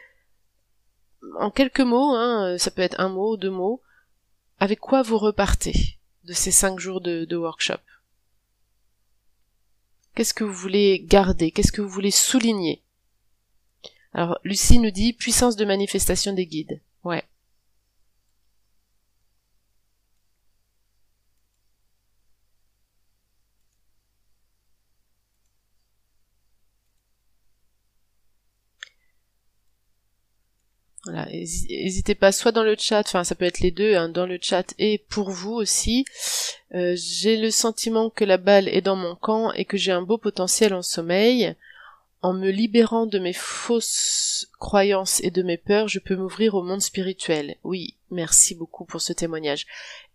en 1.38 1.50
quelques 1.50 1.80
mots, 1.80 2.14
hein, 2.14 2.58
ça 2.58 2.70
peut 2.70 2.82
être 2.82 3.00
un 3.00 3.08
mot, 3.08 3.36
deux 3.36 3.50
mots, 3.50 3.80
avec 4.58 4.78
quoi 4.78 5.02
vous 5.02 5.18
repartez 5.18 5.98
de 6.24 6.32
ces 6.34 6.50
cinq 6.50 6.78
jours 6.78 7.00
de, 7.00 7.24
de 7.24 7.36
workshop. 7.36 7.80
Qu'est-ce 10.14 10.34
que 10.34 10.44
vous 10.44 10.52
voulez 10.52 11.00
garder? 11.00 11.50
Qu'est-ce 11.50 11.72
que 11.72 11.80
vous 11.80 11.88
voulez 11.88 12.10
souligner? 12.10 12.82
Alors, 14.12 14.38
Lucie 14.44 14.80
nous 14.80 14.90
dit 14.90 15.12
puissance 15.12 15.56
de 15.56 15.64
manifestation 15.64 16.32
des 16.32 16.46
guides. 16.46 16.80
Ouais. 17.04 17.24
Voilà, 31.04 31.24
n'hésitez 31.30 32.14
pas 32.14 32.30
soit 32.30 32.52
dans 32.52 32.62
le 32.62 32.76
chat, 32.78 33.00
enfin 33.06 33.24
ça 33.24 33.34
peut 33.34 33.46
être 33.46 33.60
les 33.60 33.70
deux, 33.70 33.94
hein, 33.94 34.10
dans 34.10 34.26
le 34.26 34.38
chat 34.40 34.74
et 34.78 34.98
pour 35.08 35.30
vous 35.30 35.52
aussi. 35.52 36.04
Euh, 36.74 36.94
j'ai 36.96 37.38
le 37.38 37.50
sentiment 37.50 38.10
que 38.10 38.24
la 38.24 38.36
balle 38.36 38.68
est 38.68 38.82
dans 38.82 38.96
mon 38.96 39.14
camp 39.14 39.50
et 39.52 39.64
que 39.64 39.78
j'ai 39.78 39.92
un 39.92 40.02
beau 40.02 40.18
potentiel 40.18 40.74
en 40.74 40.82
sommeil. 40.82 41.54
En 42.22 42.34
me 42.34 42.50
libérant 42.50 43.06
de 43.06 43.18
mes 43.18 43.32
fausses 43.32 44.48
croyances 44.58 45.20
et 45.22 45.30
de 45.30 45.42
mes 45.42 45.56
peurs, 45.56 45.88
je 45.88 45.98
peux 45.98 46.16
m'ouvrir 46.16 46.54
au 46.54 46.62
monde 46.62 46.82
spirituel. 46.82 47.56
Oui, 47.64 47.94
merci 48.10 48.54
beaucoup 48.54 48.84
pour 48.84 49.00
ce 49.00 49.12
témoignage. 49.12 49.66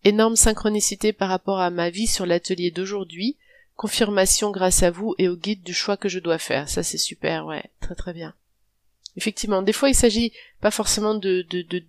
Énorme 0.03 0.35
synchronicité 0.35 1.13
par 1.13 1.29
rapport 1.29 1.59
à 1.59 1.71
ma 1.71 1.89
vie 1.89 2.07
sur 2.07 2.25
l'atelier 2.25 2.69
d'aujourd'hui. 2.69 3.37
Confirmation 3.75 4.51
grâce 4.51 4.83
à 4.83 4.91
vous 4.91 5.15
et 5.17 5.27
au 5.27 5.35
guide 5.35 5.63
du 5.63 5.73
choix 5.73 5.97
que 5.97 6.09
je 6.09 6.19
dois 6.19 6.37
faire. 6.37 6.69
Ça 6.69 6.83
c'est 6.83 6.99
super, 6.99 7.47
ouais, 7.47 7.63
très 7.81 7.95
très 7.95 8.13
bien 8.13 8.35
effectivement, 9.15 9.61
des 9.61 9.73
fois 9.73 9.89
il 9.89 9.95
s'agit 9.95 10.31
pas 10.61 10.71
forcément 10.71 11.15
de, 11.15 11.45
de, 11.49 11.83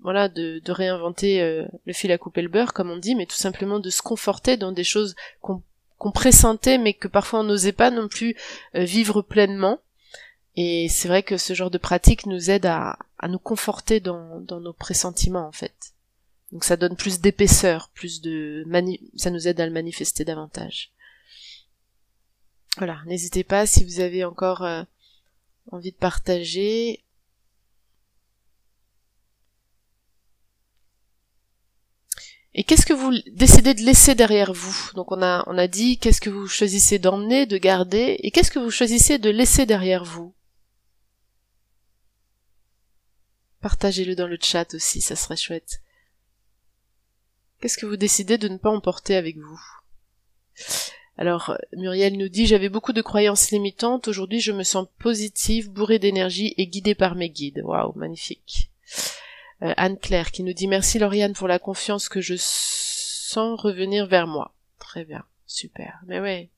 voilà 0.00 0.28
de, 0.28 0.60
de 0.64 0.72
réinventer 0.72 1.42
euh, 1.42 1.66
le 1.84 1.92
fil 1.92 2.10
à 2.12 2.18
couper 2.18 2.42
le 2.42 2.48
beurre 2.48 2.72
comme 2.72 2.90
on 2.90 2.96
dit, 2.96 3.14
mais 3.14 3.26
tout 3.26 3.36
simplement 3.36 3.80
de 3.80 3.90
se 3.90 4.02
conforter 4.02 4.56
dans 4.56 4.72
des 4.72 4.84
choses 4.84 5.14
qu'on 5.40 5.62
qu'on 6.00 6.10
pressentait 6.10 6.78
mais 6.78 6.94
que 6.94 7.08
parfois 7.08 7.40
on 7.40 7.44
n'osait 7.44 7.72
pas 7.72 7.90
non 7.90 8.08
plus 8.08 8.34
euh, 8.74 8.82
vivre 8.82 9.20
pleinement. 9.20 9.78
Et 10.56 10.88
c'est 10.88 11.08
vrai 11.08 11.22
que 11.22 11.36
ce 11.36 11.52
genre 11.52 11.70
de 11.70 11.78
pratique 11.78 12.26
nous 12.26 12.50
aide 12.50 12.66
à, 12.66 12.98
nous 13.28 13.38
conforter 13.38 14.00
dans, 14.00 14.40
nos 14.40 14.72
pressentiments 14.72 15.46
en 15.46 15.52
fait. 15.52 15.92
Donc 16.52 16.64
ça 16.64 16.76
donne 16.76 16.96
plus 16.96 17.20
d'épaisseur, 17.20 17.90
plus 17.94 18.22
de 18.22 18.66
ça 19.16 19.30
nous 19.30 19.46
aide 19.46 19.60
à 19.60 19.66
le 19.66 19.72
manifester 19.72 20.24
davantage. 20.24 20.90
Voilà, 22.78 23.00
n'hésitez 23.06 23.44
pas 23.44 23.66
si 23.66 23.84
vous 23.84 24.00
avez 24.00 24.24
encore 24.24 24.64
euh, 24.64 24.82
envie 25.70 25.92
de 25.92 25.96
partager. 25.96 27.04
Et 32.54 32.64
qu'est-ce 32.64 32.86
que 32.86 32.92
vous 32.92 33.12
décidez 33.32 33.74
de 33.74 33.82
laisser 33.82 34.14
derrière 34.14 34.52
vous? 34.52 34.90
Donc 34.94 35.12
on 35.12 35.22
a 35.22 35.44
on 35.46 35.56
a 35.56 35.68
dit 35.68 35.98
qu'est-ce 35.98 36.20
que 36.20 36.30
vous 36.30 36.48
choisissez 36.48 36.98
d'emmener, 36.98 37.46
de 37.46 37.58
garder, 37.58 38.16
et 38.22 38.30
qu'est-ce 38.30 38.50
que 38.50 38.58
vous 38.58 38.72
choisissez 38.72 39.18
de 39.18 39.30
laisser 39.30 39.66
derrière 39.66 40.04
vous? 40.04 40.34
Partagez-le 43.60 44.16
dans 44.16 44.26
le 44.26 44.38
chat 44.40 44.74
aussi, 44.74 45.00
ça 45.00 45.16
serait 45.16 45.36
chouette. 45.36 45.80
Qu'est-ce 47.60 47.78
que 47.78 47.86
vous 47.86 47.96
décidez 47.98 48.38
de 48.38 48.48
ne 48.48 48.56
pas 48.56 48.70
emporter 48.70 49.14
avec 49.14 49.36
vous? 49.36 49.60
Alors, 51.18 51.56
Muriel 51.76 52.16
nous 52.16 52.30
dit, 52.30 52.46
j'avais 52.46 52.70
beaucoup 52.70 52.94
de 52.94 53.02
croyances 53.02 53.50
limitantes, 53.50 54.08
aujourd'hui 54.08 54.40
je 54.40 54.52
me 54.52 54.62
sens 54.62 54.88
positive, 54.98 55.70
bourrée 55.70 55.98
d'énergie 55.98 56.54
et 56.56 56.66
guidée 56.66 56.94
par 56.94 57.14
mes 57.14 57.28
guides. 57.28 57.60
Waouh, 57.62 57.92
magnifique. 57.96 58.70
Euh, 59.62 59.74
Anne-Claire 59.76 60.30
qui 60.30 60.42
nous 60.42 60.52
dit, 60.52 60.68
merci 60.68 60.98
Lauriane 60.98 61.34
pour 61.34 61.48
la 61.48 61.58
confiance 61.58 62.08
que 62.08 62.20
je 62.20 62.34
sens 62.38 63.60
revenir 63.60 64.06
vers 64.06 64.26
moi. 64.26 64.54
Très 64.78 65.04
bien, 65.04 65.24
super. 65.46 66.00
Mais 66.06 66.20
ouais. 66.20 66.50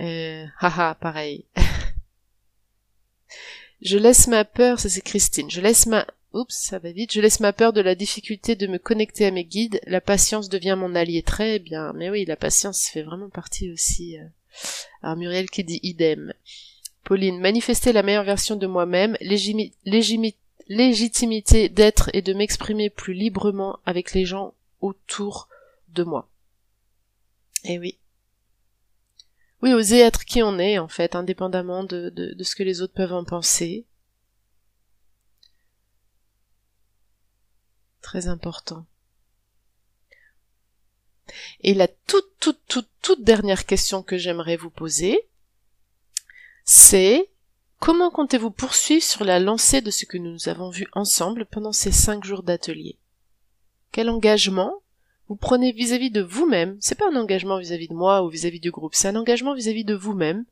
Euh, 0.00 0.46
haha, 0.60 0.96
pareil. 0.96 1.46
je 3.82 3.96
laisse 3.96 4.26
ma 4.26 4.44
peur, 4.44 4.80
ça 4.80 4.88
c'est 4.88 5.00
Christine, 5.00 5.50
je 5.50 5.60
laisse 5.60 5.86
ma 5.86 6.06
Oups, 6.34 6.52
ça 6.52 6.80
va 6.80 6.90
vite. 6.90 7.12
Je 7.12 7.20
laisse 7.20 7.38
ma 7.38 7.52
peur 7.52 7.72
de 7.72 7.80
la 7.80 7.94
difficulté 7.94 8.56
de 8.56 8.66
me 8.66 8.78
connecter 8.78 9.24
à 9.24 9.30
mes 9.30 9.44
guides. 9.44 9.80
La 9.86 10.00
patience 10.00 10.48
devient 10.48 10.74
mon 10.76 10.96
allié. 10.96 11.22
Très 11.22 11.60
bien. 11.60 11.92
Mais 11.94 12.10
oui, 12.10 12.24
la 12.24 12.34
patience 12.34 12.88
fait 12.88 13.02
vraiment 13.02 13.30
partie 13.30 13.70
aussi. 13.70 14.18
Euh. 14.18 14.26
Alors 15.02 15.16
Muriel 15.16 15.48
qui 15.48 15.62
dit 15.62 15.78
idem. 15.84 16.34
Pauline, 17.04 17.38
manifester 17.38 17.92
la 17.92 18.02
meilleure 18.02 18.24
version 18.24 18.56
de 18.56 18.66
moi-même, 18.66 19.16
légitimité 20.68 21.68
d'être 21.68 22.10
et 22.12 22.22
de 22.22 22.32
m'exprimer 22.32 22.90
plus 22.90 23.14
librement 23.14 23.78
avec 23.86 24.12
les 24.12 24.24
gens 24.24 24.54
autour 24.80 25.48
de 25.88 26.02
moi. 26.02 26.28
Eh 27.64 27.78
oui. 27.78 27.98
Oui, 29.62 29.72
oser 29.72 30.00
être 30.00 30.24
qui 30.24 30.42
on 30.42 30.58
est, 30.58 30.78
en 30.78 30.88
fait, 30.88 31.16
indépendamment 31.16 31.84
de, 31.84 32.10
de 32.10 32.44
ce 32.44 32.54
que 32.54 32.62
les 32.62 32.82
autres 32.82 32.92
peuvent 32.92 33.14
en 33.14 33.24
penser. 33.24 33.86
Très 38.02 38.28
important. 38.28 38.84
Et 41.60 41.72
la 41.72 41.88
toute, 41.88 42.38
toute, 42.38 42.60
toute, 42.68 42.90
toute 43.00 43.24
dernière 43.24 43.64
question 43.64 44.02
que 44.02 44.18
j'aimerais 44.18 44.56
vous 44.56 44.70
poser, 44.70 45.18
c'est 46.64 47.30
comment 47.84 48.10
comptez-vous 48.10 48.50
poursuivre 48.50 49.04
sur 49.04 49.24
la 49.24 49.38
lancée 49.38 49.82
de 49.82 49.90
ce 49.90 50.06
que 50.06 50.16
nous 50.16 50.48
avons 50.48 50.70
vu 50.70 50.86
ensemble 50.94 51.44
pendant 51.44 51.72
ces 51.72 51.92
cinq 51.92 52.24
jours 52.24 52.42
d'atelier? 52.42 52.96
Quel 53.92 54.08
engagement 54.08 54.72
vous 55.28 55.36
prenez 55.36 55.70
vis-à-vis 55.70 56.10
de 56.10 56.22
vous-même? 56.22 56.78
C'est 56.80 56.94
pas 56.94 57.10
un 57.10 57.16
engagement 57.16 57.58
vis-à-vis 57.58 57.88
de 57.88 57.94
moi 57.94 58.22
ou 58.22 58.30
vis-à-vis 58.30 58.58
du 58.58 58.70
groupe, 58.70 58.94
c'est 58.94 59.08
un 59.08 59.16
engagement 59.16 59.52
vis 59.52 59.68
à 59.68 59.72
-vis 59.72 59.84
de 59.84 59.94
vous-même. 59.94 60.46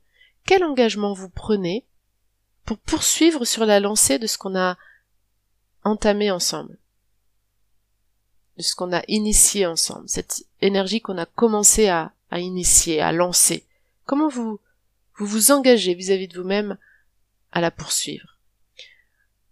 Quel 0.44 0.62
engagement 0.62 1.14
vous 1.14 1.30
prenez 1.30 1.86
pour 2.66 2.76
poursuivre 2.76 3.46
sur 3.46 3.64
la 3.64 3.80
lancée 3.80 4.18
de 4.18 4.26
ce 4.26 4.36
qu'on 4.36 4.54
a 4.54 4.76
entamé 5.84 6.30
ensemble? 6.30 6.76
De 8.58 8.62
ce 8.62 8.74
qu'on 8.74 8.92
a 8.92 9.02
initié 9.08 9.64
ensemble, 9.64 10.06
cette 10.06 10.44
énergie 10.60 11.00
qu'on 11.00 11.16
a 11.16 11.24
commencé 11.24 11.88
à, 11.88 12.12
à 12.30 12.40
initier, 12.40 13.00
à 13.00 13.10
lancer. 13.10 13.64
Comment 14.04 14.28
vous 14.28 14.60
vous, 15.16 15.26
vous 15.26 15.50
engagez 15.50 15.94
vis-à-vis 15.94 16.28
de 16.28 16.38
vous-même 16.38 16.76
à 17.52 17.60
la 17.60 17.70
poursuivre 17.70 18.38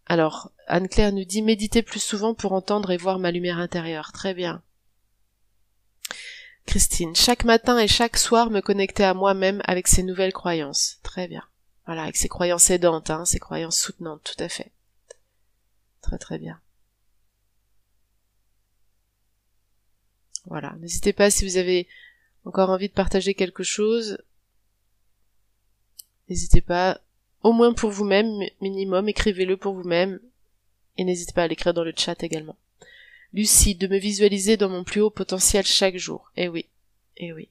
Alors, 0.07 0.51
Anne-Claire 0.66 1.12
nous 1.12 1.24
dit 1.24 1.42
méditer 1.42 1.82
plus 1.82 2.01
souvent 2.01 2.34
pour 2.34 2.53
entendre 2.53 2.90
et 2.90 2.96
voir 2.96 3.18
ma 3.18 3.30
lumière 3.30 3.59
intérieure. 3.59 4.12
Très 4.12 4.34
bien. 4.34 4.62
Christine, 6.66 7.16
chaque 7.16 7.44
matin 7.44 7.78
et 7.78 7.88
chaque 7.88 8.16
soir 8.16 8.51
me 8.51 8.61
connecter 8.61 9.05
à 9.05 9.14
moi-même 9.14 9.61
avec 9.64 9.88
ces 9.88 10.03
nouvelles 10.03 10.32
croyances. 10.32 10.98
Très 11.03 11.28
bien. 11.28 11.42
Voilà, 11.86 12.05
avec 12.05 12.16
ces 12.16 12.28
croyances 12.28 12.70
aidantes, 12.70 13.11
hein, 13.11 13.24
ces 13.24 13.40
croyances 13.40 13.78
soutenantes, 13.78 14.22
tout 14.22 14.42
à 14.42 14.48
fait. 14.48 14.72
Très 16.01 16.18
très 16.18 16.38
bien. 16.38 16.61
Voilà. 20.46 20.74
N'hésitez 20.78 21.12
pas 21.12 21.30
si 21.30 21.44
vous 21.44 21.57
avez 21.57 21.88
encore 22.44 22.70
envie 22.70 22.88
de 22.88 22.94
partager 22.94 23.34
quelque 23.34 23.62
chose. 23.62 24.18
N'hésitez 26.28 26.61
pas, 26.61 27.01
au 27.43 27.53
moins 27.53 27.72
pour 27.72 27.91
vous-même, 27.91 28.30
minimum, 28.61 29.09
écrivez-le 29.09 29.57
pour 29.57 29.74
vous-même. 29.74 30.20
Et 30.99 31.05
n'hésitez 31.05 31.32
pas 31.32 31.45
à 31.45 31.49
l'écrire 31.49 31.74
dans 31.74 31.84
le 31.84 31.95
chat 31.97 32.22
également. 32.22 32.57
Lucie, 33.32 33.74
de 33.74 33.86
me 33.86 33.99
visualiser 33.99 34.57
dans 34.57 34.68
mon 34.68 34.84
plus 34.84 35.01
haut 35.01 35.11
potentiel 35.11 35.64
chaque 35.64 35.97
jour. 35.97 36.30
Eh 36.36 36.49
oui. 36.49 36.66
Eh 37.16 37.32
oui. 37.32 37.49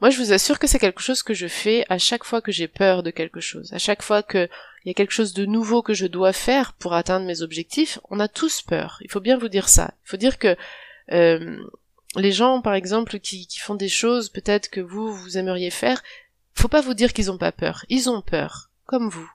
Moi, 0.00 0.10
je 0.10 0.18
vous 0.18 0.32
assure 0.32 0.58
que 0.58 0.66
c'est 0.66 0.78
quelque 0.78 1.02
chose 1.02 1.22
que 1.22 1.34
je 1.34 1.46
fais 1.46 1.86
à 1.88 1.98
chaque 1.98 2.24
fois 2.24 2.42
que 2.42 2.52
j'ai 2.52 2.68
peur 2.68 3.02
de 3.02 3.10
quelque 3.10 3.40
chose. 3.40 3.72
À 3.72 3.78
chaque 3.78 4.02
fois 4.02 4.22
qu'il 4.22 4.48
y 4.84 4.90
a 4.90 4.94
quelque 4.94 5.12
chose 5.12 5.32
de 5.32 5.46
nouveau 5.46 5.82
que 5.82 5.94
je 5.94 6.06
dois 6.06 6.32
faire 6.32 6.74
pour 6.74 6.92
atteindre 6.92 7.26
mes 7.26 7.42
objectifs, 7.42 7.98
on 8.10 8.20
a 8.20 8.28
tous 8.28 8.62
peur. 8.62 8.98
Il 9.00 9.10
faut 9.10 9.20
bien 9.20 9.38
vous 9.38 9.48
dire 9.48 9.68
ça. 9.68 9.94
Il 10.04 10.10
faut 10.10 10.16
dire 10.16 10.38
que 10.38 10.56
euh, 11.12 11.58
les 12.16 12.32
gens, 12.32 12.60
par 12.60 12.74
exemple, 12.74 13.18
qui, 13.18 13.46
qui 13.46 13.60
font 13.60 13.76
des 13.76 13.88
choses 13.88 14.28
peut-être 14.28 14.68
que 14.68 14.80
vous, 14.80 15.12
vous 15.12 15.38
aimeriez 15.38 15.70
faire, 15.70 16.02
faut 16.54 16.68
pas 16.68 16.80
vous 16.80 16.94
dire 16.94 17.12
qu'ils 17.12 17.30
ont 17.30 17.38
pas 17.38 17.52
peur. 17.52 17.84
Ils 17.88 18.08
ont 18.08 18.22
peur, 18.22 18.70
comme 18.86 19.08
vous. 19.08 19.30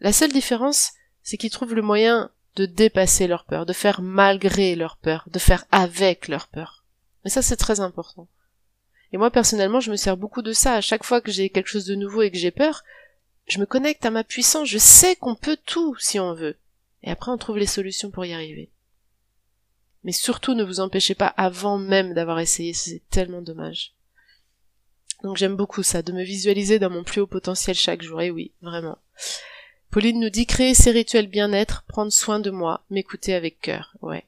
La 0.00 0.12
seule 0.12 0.32
différence, 0.32 0.92
c'est 1.22 1.36
qu'ils 1.36 1.50
trouvent 1.50 1.74
le 1.74 1.82
moyen 1.82 2.30
de 2.56 2.66
dépasser 2.66 3.26
leur 3.26 3.44
peur, 3.44 3.66
de 3.66 3.72
faire 3.72 4.02
malgré 4.02 4.74
leur 4.76 4.96
peur, 4.96 5.24
de 5.30 5.38
faire 5.38 5.64
avec 5.70 6.28
leur 6.28 6.48
peur. 6.48 6.84
Mais 7.24 7.30
ça, 7.30 7.42
c'est 7.42 7.56
très 7.56 7.80
important. 7.80 8.28
Et 9.12 9.18
moi, 9.18 9.30
personnellement, 9.30 9.80
je 9.80 9.90
me 9.90 9.96
sers 9.96 10.16
beaucoup 10.16 10.42
de 10.42 10.52
ça. 10.52 10.74
À 10.74 10.80
chaque 10.80 11.04
fois 11.04 11.20
que 11.20 11.30
j'ai 11.30 11.50
quelque 11.50 11.68
chose 11.68 11.86
de 11.86 11.94
nouveau 11.94 12.22
et 12.22 12.30
que 12.30 12.38
j'ai 12.38 12.50
peur, 12.50 12.84
je 13.46 13.58
me 13.58 13.66
connecte 13.66 14.04
à 14.04 14.10
ma 14.10 14.24
puissance. 14.24 14.68
Je 14.68 14.78
sais 14.78 15.16
qu'on 15.16 15.34
peut 15.34 15.58
tout 15.64 15.96
si 15.98 16.18
on 16.18 16.34
veut. 16.34 16.56
Et 17.02 17.10
après, 17.10 17.30
on 17.30 17.38
trouve 17.38 17.58
les 17.58 17.66
solutions 17.66 18.10
pour 18.10 18.24
y 18.24 18.32
arriver. 18.32 18.70
Mais 20.04 20.12
surtout 20.12 20.54
ne 20.54 20.64
vous 20.64 20.80
empêchez 20.80 21.14
pas 21.14 21.26
avant 21.26 21.78
même 21.78 22.14
d'avoir 22.14 22.38
essayé, 22.38 22.72
c'est 22.72 23.02
tellement 23.10 23.42
dommage. 23.42 23.92
Donc 25.22 25.36
j'aime 25.36 25.56
beaucoup 25.56 25.82
ça, 25.82 26.02
de 26.02 26.12
me 26.12 26.22
visualiser 26.22 26.78
dans 26.78 26.90
mon 26.90 27.04
plus 27.04 27.20
haut 27.20 27.26
potentiel 27.26 27.76
chaque 27.76 28.02
jour, 28.02 28.20
et 28.20 28.30
oui, 28.30 28.52
vraiment. 28.62 28.98
Pauline 29.90 30.20
nous 30.20 30.30
dit 30.30 30.46
créer 30.46 30.74
ses 30.74 30.90
rituels 30.90 31.28
bien-être, 31.28 31.84
prendre 31.88 32.12
soin 32.12 32.38
de 32.38 32.50
moi, 32.50 32.84
m'écouter 32.90 33.34
avec 33.34 33.60
cœur, 33.60 33.94
ouais. 34.02 34.24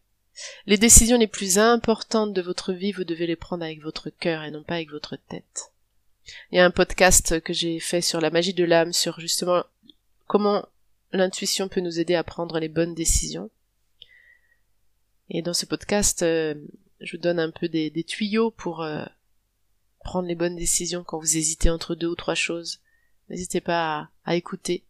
Les 0.66 0.78
décisions 0.78 1.18
les 1.18 1.26
plus 1.26 1.58
importantes 1.58 2.32
de 2.32 2.42
votre 2.42 2.72
vie, 2.72 2.92
vous 2.92 3.04
devez 3.04 3.26
les 3.26 3.36
prendre 3.36 3.64
avec 3.64 3.82
votre 3.82 4.08
cœur 4.08 4.44
et 4.44 4.50
non 4.50 4.62
pas 4.62 4.76
avec 4.76 4.90
votre 4.90 5.16
tête. 5.16 5.72
Il 6.52 6.56
y 6.56 6.60
a 6.60 6.64
un 6.64 6.70
podcast 6.70 7.40
que 7.40 7.52
j'ai 7.52 7.80
fait 7.80 8.00
sur 8.00 8.20
la 8.20 8.30
magie 8.30 8.54
de 8.54 8.64
l'âme, 8.64 8.92
sur 8.92 9.18
justement 9.20 9.64
comment 10.26 10.64
l'intuition 11.12 11.68
peut 11.68 11.80
nous 11.80 11.98
aider 11.98 12.14
à 12.14 12.22
prendre 12.22 12.58
les 12.58 12.68
bonnes 12.68 12.94
décisions. 12.94 13.50
Et 15.30 15.42
dans 15.42 15.54
ce 15.54 15.66
podcast, 15.66 16.22
euh, 16.22 16.54
je 17.00 17.16
vous 17.16 17.22
donne 17.22 17.38
un 17.40 17.50
peu 17.50 17.68
des, 17.68 17.90
tuyaux 18.06 18.50
pour 18.50 18.82
euh, 18.82 19.04
prendre 20.08 20.26
les 20.26 20.34
bonnes 20.34 20.56
décisions 20.56 21.04
quand 21.04 21.18
vous 21.18 21.36
hésitez 21.36 21.68
entre 21.68 21.94
deux 21.94 22.06
ou 22.06 22.14
trois 22.14 22.34
choses. 22.34 22.80
N'hésitez 23.28 23.60
pas 23.60 24.08
à, 24.24 24.36
écouter. 24.36 24.82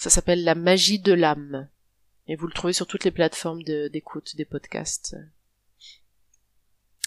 Ça 0.00 0.10
s'appelle 0.10 0.42
la 0.42 0.56
magie 0.56 0.98
de 0.98 1.12
l'âme. 1.12 1.68
Et 2.26 2.34
vous 2.34 2.48
le 2.48 2.52
trouvez 2.52 2.72
sur 2.72 2.88
toutes 2.88 3.04
les 3.04 3.12
plateformes 3.12 3.62
d'écoute 3.62 4.34
des 4.34 4.44
podcasts. 4.44 5.16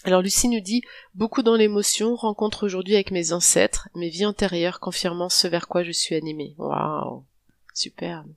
Alors 0.04 0.22
Lucie 0.22 0.48
nous 0.48 0.60
dit 0.60 0.80
beaucoup 1.14 1.42
dans 1.42 1.56
l'émotion, 1.56 2.16
rencontre 2.16 2.64
aujourd'hui 2.64 2.94
avec 2.94 3.10
mes 3.10 3.34
ancêtres, 3.34 3.90
mes 3.94 4.08
vies 4.08 4.24
antérieures 4.24 4.80
confirmant 4.80 5.28
ce 5.28 5.46
vers 5.46 5.68
quoi 5.68 5.84
je 5.84 5.92
suis 5.92 6.14
animée. 6.14 6.54
Waouh, 6.56 7.26
superbe. 7.74 8.32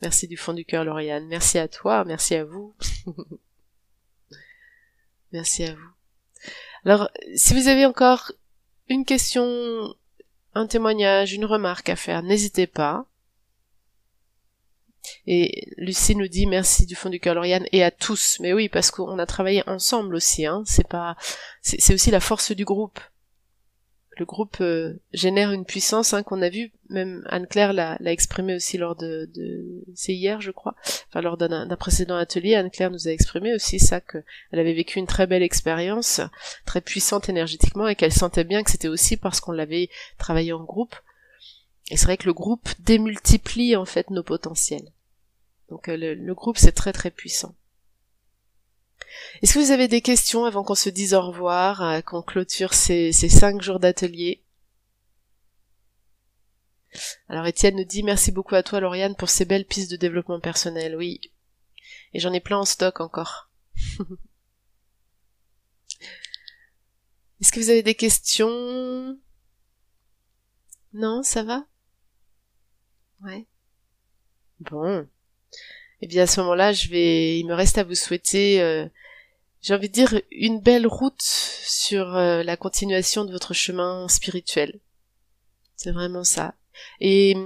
Merci 0.00 0.28
du 0.28 0.38
fond 0.38 0.54
du 0.54 0.64
cœur, 0.64 0.84
Lauriane. 0.84 1.26
Merci 1.26 1.58
à 1.58 1.68
toi, 1.68 2.06
merci 2.06 2.36
à 2.36 2.44
vous. 2.46 2.74
merci 5.32 5.64
à 5.64 5.74
vous. 5.74 5.99
Alors, 6.84 7.10
si 7.34 7.54
vous 7.54 7.68
avez 7.68 7.84
encore 7.86 8.32
une 8.88 9.04
question, 9.04 9.94
un 10.54 10.66
témoignage, 10.66 11.32
une 11.32 11.44
remarque 11.44 11.88
à 11.88 11.96
faire, 11.96 12.22
n'hésitez 12.22 12.66
pas. 12.66 13.06
Et 15.26 15.68
Lucie 15.76 16.16
nous 16.16 16.28
dit 16.28 16.46
merci 16.46 16.86
du 16.86 16.94
fond 16.94 17.08
du 17.08 17.20
cœur, 17.20 17.34
Lauriane, 17.34 17.66
et 17.72 17.82
à 17.82 17.90
tous. 17.90 18.38
Mais 18.40 18.52
oui, 18.52 18.68
parce 18.68 18.90
qu'on 18.90 19.18
a 19.18 19.26
travaillé 19.26 19.62
ensemble 19.68 20.14
aussi. 20.14 20.46
Hein. 20.46 20.62
C'est 20.66 20.86
pas, 20.86 21.16
c'est 21.62 21.94
aussi 21.94 22.10
la 22.10 22.20
force 22.20 22.52
du 22.52 22.64
groupe 22.64 23.00
le 24.20 24.26
groupe 24.26 24.58
euh, 24.60 25.00
génère 25.14 25.50
une 25.50 25.64
puissance 25.64 26.12
hein, 26.12 26.22
qu'on 26.22 26.42
a 26.42 26.50
vu, 26.50 26.72
même 26.90 27.24
Anne-Claire 27.30 27.72
l'a, 27.72 27.96
exprimé 28.04 28.54
aussi 28.54 28.76
lors 28.76 28.94
de, 28.94 29.30
de 29.34 29.82
c'est 29.94 30.12
hier 30.12 30.42
je 30.42 30.50
crois, 30.50 30.76
enfin 31.08 31.22
lors 31.22 31.38
d'un, 31.38 31.66
précédent 31.76 32.16
atelier, 32.16 32.54
Anne-Claire 32.54 32.90
nous 32.90 33.08
a 33.08 33.12
exprimé 33.12 33.54
aussi 33.54 33.80
ça 33.80 34.02
qu'elle 34.02 34.22
avait 34.52 34.74
vécu 34.74 34.98
une 34.98 35.06
très 35.06 35.26
belle 35.26 35.42
expérience, 35.42 36.20
très 36.66 36.82
puissante 36.82 37.30
énergétiquement 37.30 37.88
et 37.88 37.96
qu'elle 37.96 38.12
sentait 38.12 38.44
bien 38.44 38.62
que 38.62 38.70
c'était 38.70 38.88
aussi 38.88 39.16
parce 39.16 39.40
qu'on 39.40 39.52
l'avait 39.52 39.88
travaillé 40.18 40.52
en 40.52 40.64
groupe. 40.64 40.94
Et 41.90 41.96
c'est 41.96 42.04
vrai 42.04 42.18
que 42.18 42.26
le 42.26 42.34
groupe 42.34 42.68
démultiplie 42.80 43.74
en 43.74 43.86
fait 43.86 44.10
nos 44.10 44.22
potentiels. 44.22 44.92
Donc 45.70 45.88
euh, 45.88 45.96
le 45.96 46.34
groupe 46.34 46.58
c'est 46.58 46.72
très 46.72 46.92
très 46.92 47.10
puissant. 47.10 47.54
Est-ce 49.42 49.54
que 49.54 49.58
vous 49.58 49.70
avez 49.70 49.88
des 49.88 50.00
questions 50.00 50.44
avant 50.44 50.62
qu'on 50.64 50.74
se 50.74 50.90
dise 50.90 51.14
au 51.14 51.20
revoir, 51.20 51.82
euh, 51.82 52.00
qu'on 52.00 52.22
clôture 52.22 52.74
ces, 52.74 53.12
cinq 53.12 53.62
jours 53.62 53.80
d'atelier? 53.80 54.42
Alors 57.28 57.46
Étienne 57.46 57.76
nous 57.76 57.84
dit 57.84 58.02
merci 58.02 58.32
beaucoup 58.32 58.56
à 58.56 58.64
toi 58.64 58.80
Lauriane 58.80 59.14
pour 59.14 59.30
ces 59.30 59.44
belles 59.44 59.64
pistes 59.64 59.90
de 59.90 59.96
développement 59.96 60.40
personnel, 60.40 60.96
oui. 60.96 61.20
Et 62.12 62.18
j'en 62.18 62.32
ai 62.32 62.40
plein 62.40 62.58
en 62.58 62.64
stock 62.64 63.00
encore. 63.00 63.48
Est-ce 67.40 67.52
que 67.52 67.60
vous 67.60 67.70
avez 67.70 67.82
des 67.82 67.94
questions? 67.94 69.18
Non, 70.92 71.22
ça 71.22 71.44
va? 71.44 71.64
Ouais. 73.22 73.46
Bon. 74.60 75.06
Eh 76.02 76.06
bien 76.06 76.24
à 76.24 76.26
ce 76.26 76.40
moment-là, 76.40 76.72
je 76.72 76.88
vais, 76.88 77.38
il 77.38 77.46
me 77.46 77.54
reste 77.54 77.78
à 77.78 77.84
vous 77.84 77.94
souhaiter, 77.94 78.60
euh, 78.60 78.86
j'ai 79.62 79.74
envie 79.74 79.88
de 79.88 79.94
dire, 79.94 80.20
une 80.30 80.60
belle 80.60 80.86
route 80.86 81.20
sur 81.20 82.16
euh, 82.16 82.42
la 82.42 82.56
continuation 82.56 83.24
de 83.24 83.32
votre 83.32 83.52
chemin 83.52 84.08
spirituel. 84.08 84.80
C'est 85.76 85.92
vraiment 85.92 86.24
ça. 86.24 86.54
Et 87.00 87.36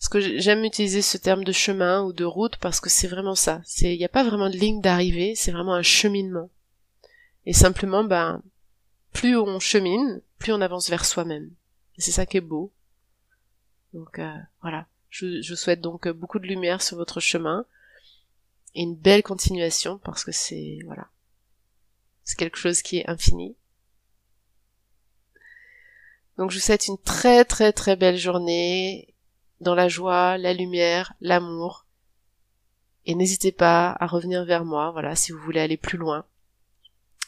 ce 0.00 0.08
que 0.08 0.38
j'aime 0.38 0.64
utiliser 0.64 1.00
ce 1.02 1.16
terme 1.16 1.44
de 1.44 1.52
chemin 1.52 2.02
ou 2.02 2.12
de 2.12 2.24
route 2.24 2.56
parce 2.56 2.80
que 2.80 2.90
c'est 2.90 3.06
vraiment 3.06 3.36
ça. 3.36 3.60
C'est, 3.64 3.94
il 3.94 3.98
n'y 3.98 4.04
a 4.04 4.08
pas 4.08 4.24
vraiment 4.24 4.50
de 4.50 4.56
ligne 4.56 4.80
d'arrivée, 4.80 5.34
c'est 5.36 5.52
vraiment 5.52 5.74
un 5.74 5.82
cheminement. 5.82 6.50
Et 7.46 7.52
simplement, 7.52 8.02
ben, 8.02 8.42
plus 9.12 9.36
on 9.36 9.60
chemine, 9.60 10.22
plus 10.38 10.52
on 10.52 10.60
avance 10.60 10.90
vers 10.90 11.04
soi-même. 11.04 11.50
c'est 11.98 12.10
ça 12.10 12.26
qui 12.26 12.38
est 12.38 12.42
beau. 12.42 12.72
Donc 13.94 14.18
euh, 14.18 14.34
voilà. 14.60 14.86
Je, 15.08 15.40
je 15.40 15.54
souhaite 15.54 15.80
donc 15.80 16.08
beaucoup 16.08 16.38
de 16.40 16.46
lumière 16.46 16.82
sur 16.82 16.96
votre 16.96 17.20
chemin 17.20 17.64
et 18.74 18.82
une 18.82 18.96
belle 18.96 19.22
continuation 19.22 19.98
parce 19.98 20.24
que 20.24 20.30
c'est 20.30 20.78
voilà 20.84 21.08
c'est 22.24 22.38
quelque 22.38 22.58
chose 22.58 22.82
qui 22.82 22.98
est 22.98 23.08
infini 23.08 23.56
donc 26.38 26.50
je 26.50 26.56
vous 26.56 26.62
souhaite 26.62 26.88
une 26.88 26.98
très 26.98 27.44
très 27.44 27.72
très 27.72 27.96
belle 27.96 28.16
journée 28.16 29.14
dans 29.60 29.74
la 29.74 29.88
joie 29.88 30.38
la 30.38 30.52
lumière 30.52 31.14
l'amour 31.20 31.86
et 33.06 33.14
n'hésitez 33.14 33.52
pas 33.52 33.96
à 33.98 34.06
revenir 34.06 34.44
vers 34.44 34.64
moi 34.64 34.90
voilà 34.90 35.16
si 35.16 35.32
vous 35.32 35.40
voulez 35.40 35.60
aller 35.60 35.76
plus 35.76 35.98
loin 35.98 36.24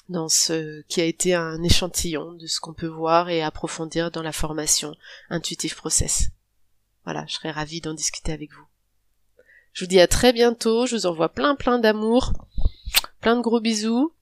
dans 0.08 0.28
ce 0.28 0.82
qui 0.82 1.00
a 1.00 1.04
été 1.04 1.34
un 1.34 1.62
échantillon 1.62 2.32
de 2.32 2.46
ce 2.46 2.60
qu'on 2.60 2.74
peut 2.74 2.86
voir 2.86 3.28
et 3.28 3.42
approfondir 3.42 4.10
dans 4.10 4.22
la 4.22 4.32
formation 4.32 4.94
Intuitive 5.30 5.76
Process. 5.76 6.28
Voilà, 7.04 7.24
je 7.26 7.34
serais 7.34 7.50
ravie 7.50 7.80
d'en 7.80 7.94
discuter 7.94 8.32
avec 8.32 8.52
vous. 8.52 8.64
Je 9.72 9.84
vous 9.84 9.88
dis 9.88 10.00
à 10.00 10.06
très 10.06 10.32
bientôt, 10.32 10.86
je 10.86 10.96
vous 10.96 11.06
envoie 11.06 11.30
plein 11.30 11.54
plein 11.56 11.78
d'amour, 11.78 12.32
plein 13.20 13.36
de 13.36 13.40
gros 13.40 13.60
bisous, 13.60 14.12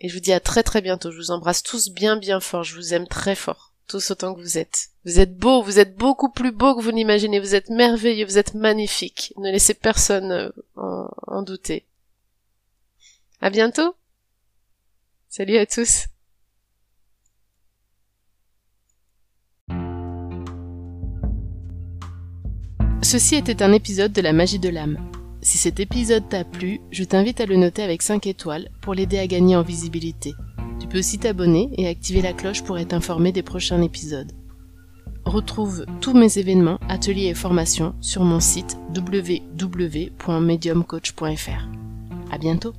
et 0.00 0.08
je 0.08 0.14
vous 0.14 0.20
dis 0.20 0.32
à 0.32 0.40
très 0.40 0.62
très 0.62 0.80
bientôt. 0.80 1.10
Je 1.10 1.16
vous 1.16 1.30
embrasse 1.30 1.62
tous 1.62 1.90
bien 1.90 2.16
bien 2.16 2.40
fort, 2.40 2.64
je 2.64 2.74
vous 2.74 2.94
aime 2.94 3.06
très 3.06 3.34
fort, 3.34 3.72
tous 3.86 4.10
autant 4.10 4.34
que 4.34 4.40
vous 4.40 4.58
êtes. 4.58 4.88
Vous 5.04 5.20
êtes 5.20 5.36
beaux, 5.36 5.62
vous 5.62 5.78
êtes 5.78 5.96
beaucoup 5.96 6.30
plus 6.30 6.52
beaux 6.52 6.74
que 6.74 6.82
vous 6.82 6.92
n'imaginez, 6.92 7.40
vous 7.40 7.54
êtes 7.54 7.70
merveilleux, 7.70 8.26
vous 8.26 8.38
êtes 8.38 8.54
magnifiques. 8.54 9.32
Ne 9.36 9.50
laissez 9.50 9.74
personne 9.74 10.32
euh, 10.32 10.50
en, 10.76 11.08
en 11.26 11.42
douter. 11.42 11.84
À 13.40 13.50
bientôt. 13.50 13.94
Salut 15.28 15.56
à 15.58 15.66
tous. 15.66 16.06
Ceci 23.02 23.34
était 23.34 23.62
un 23.62 23.72
épisode 23.72 24.12
de 24.12 24.22
la 24.22 24.32
magie 24.32 24.58
de 24.58 24.70
l'âme. 24.70 24.98
Si 25.44 25.58
cet 25.58 25.78
épisode 25.78 26.26
t'a 26.26 26.42
plu, 26.42 26.80
je 26.90 27.04
t'invite 27.04 27.38
à 27.38 27.44
le 27.44 27.56
noter 27.56 27.82
avec 27.82 28.00
5 28.00 28.26
étoiles 28.26 28.70
pour 28.80 28.94
l'aider 28.94 29.18
à 29.18 29.26
gagner 29.26 29.56
en 29.56 29.62
visibilité. 29.62 30.32
Tu 30.80 30.88
peux 30.88 31.00
aussi 31.00 31.18
t'abonner 31.18 31.68
et 31.76 31.86
activer 31.86 32.22
la 32.22 32.32
cloche 32.32 32.64
pour 32.64 32.78
être 32.78 32.94
informé 32.94 33.30
des 33.30 33.42
prochains 33.42 33.82
épisodes. 33.82 34.32
Retrouve 35.26 35.84
tous 36.00 36.14
mes 36.14 36.38
événements, 36.38 36.80
ateliers 36.88 37.26
et 37.26 37.34
formations 37.34 37.94
sur 38.00 38.24
mon 38.24 38.40
site 38.40 38.78
www.mediumcoach.fr. 38.96 41.68
À 42.32 42.38
bientôt! 42.38 42.72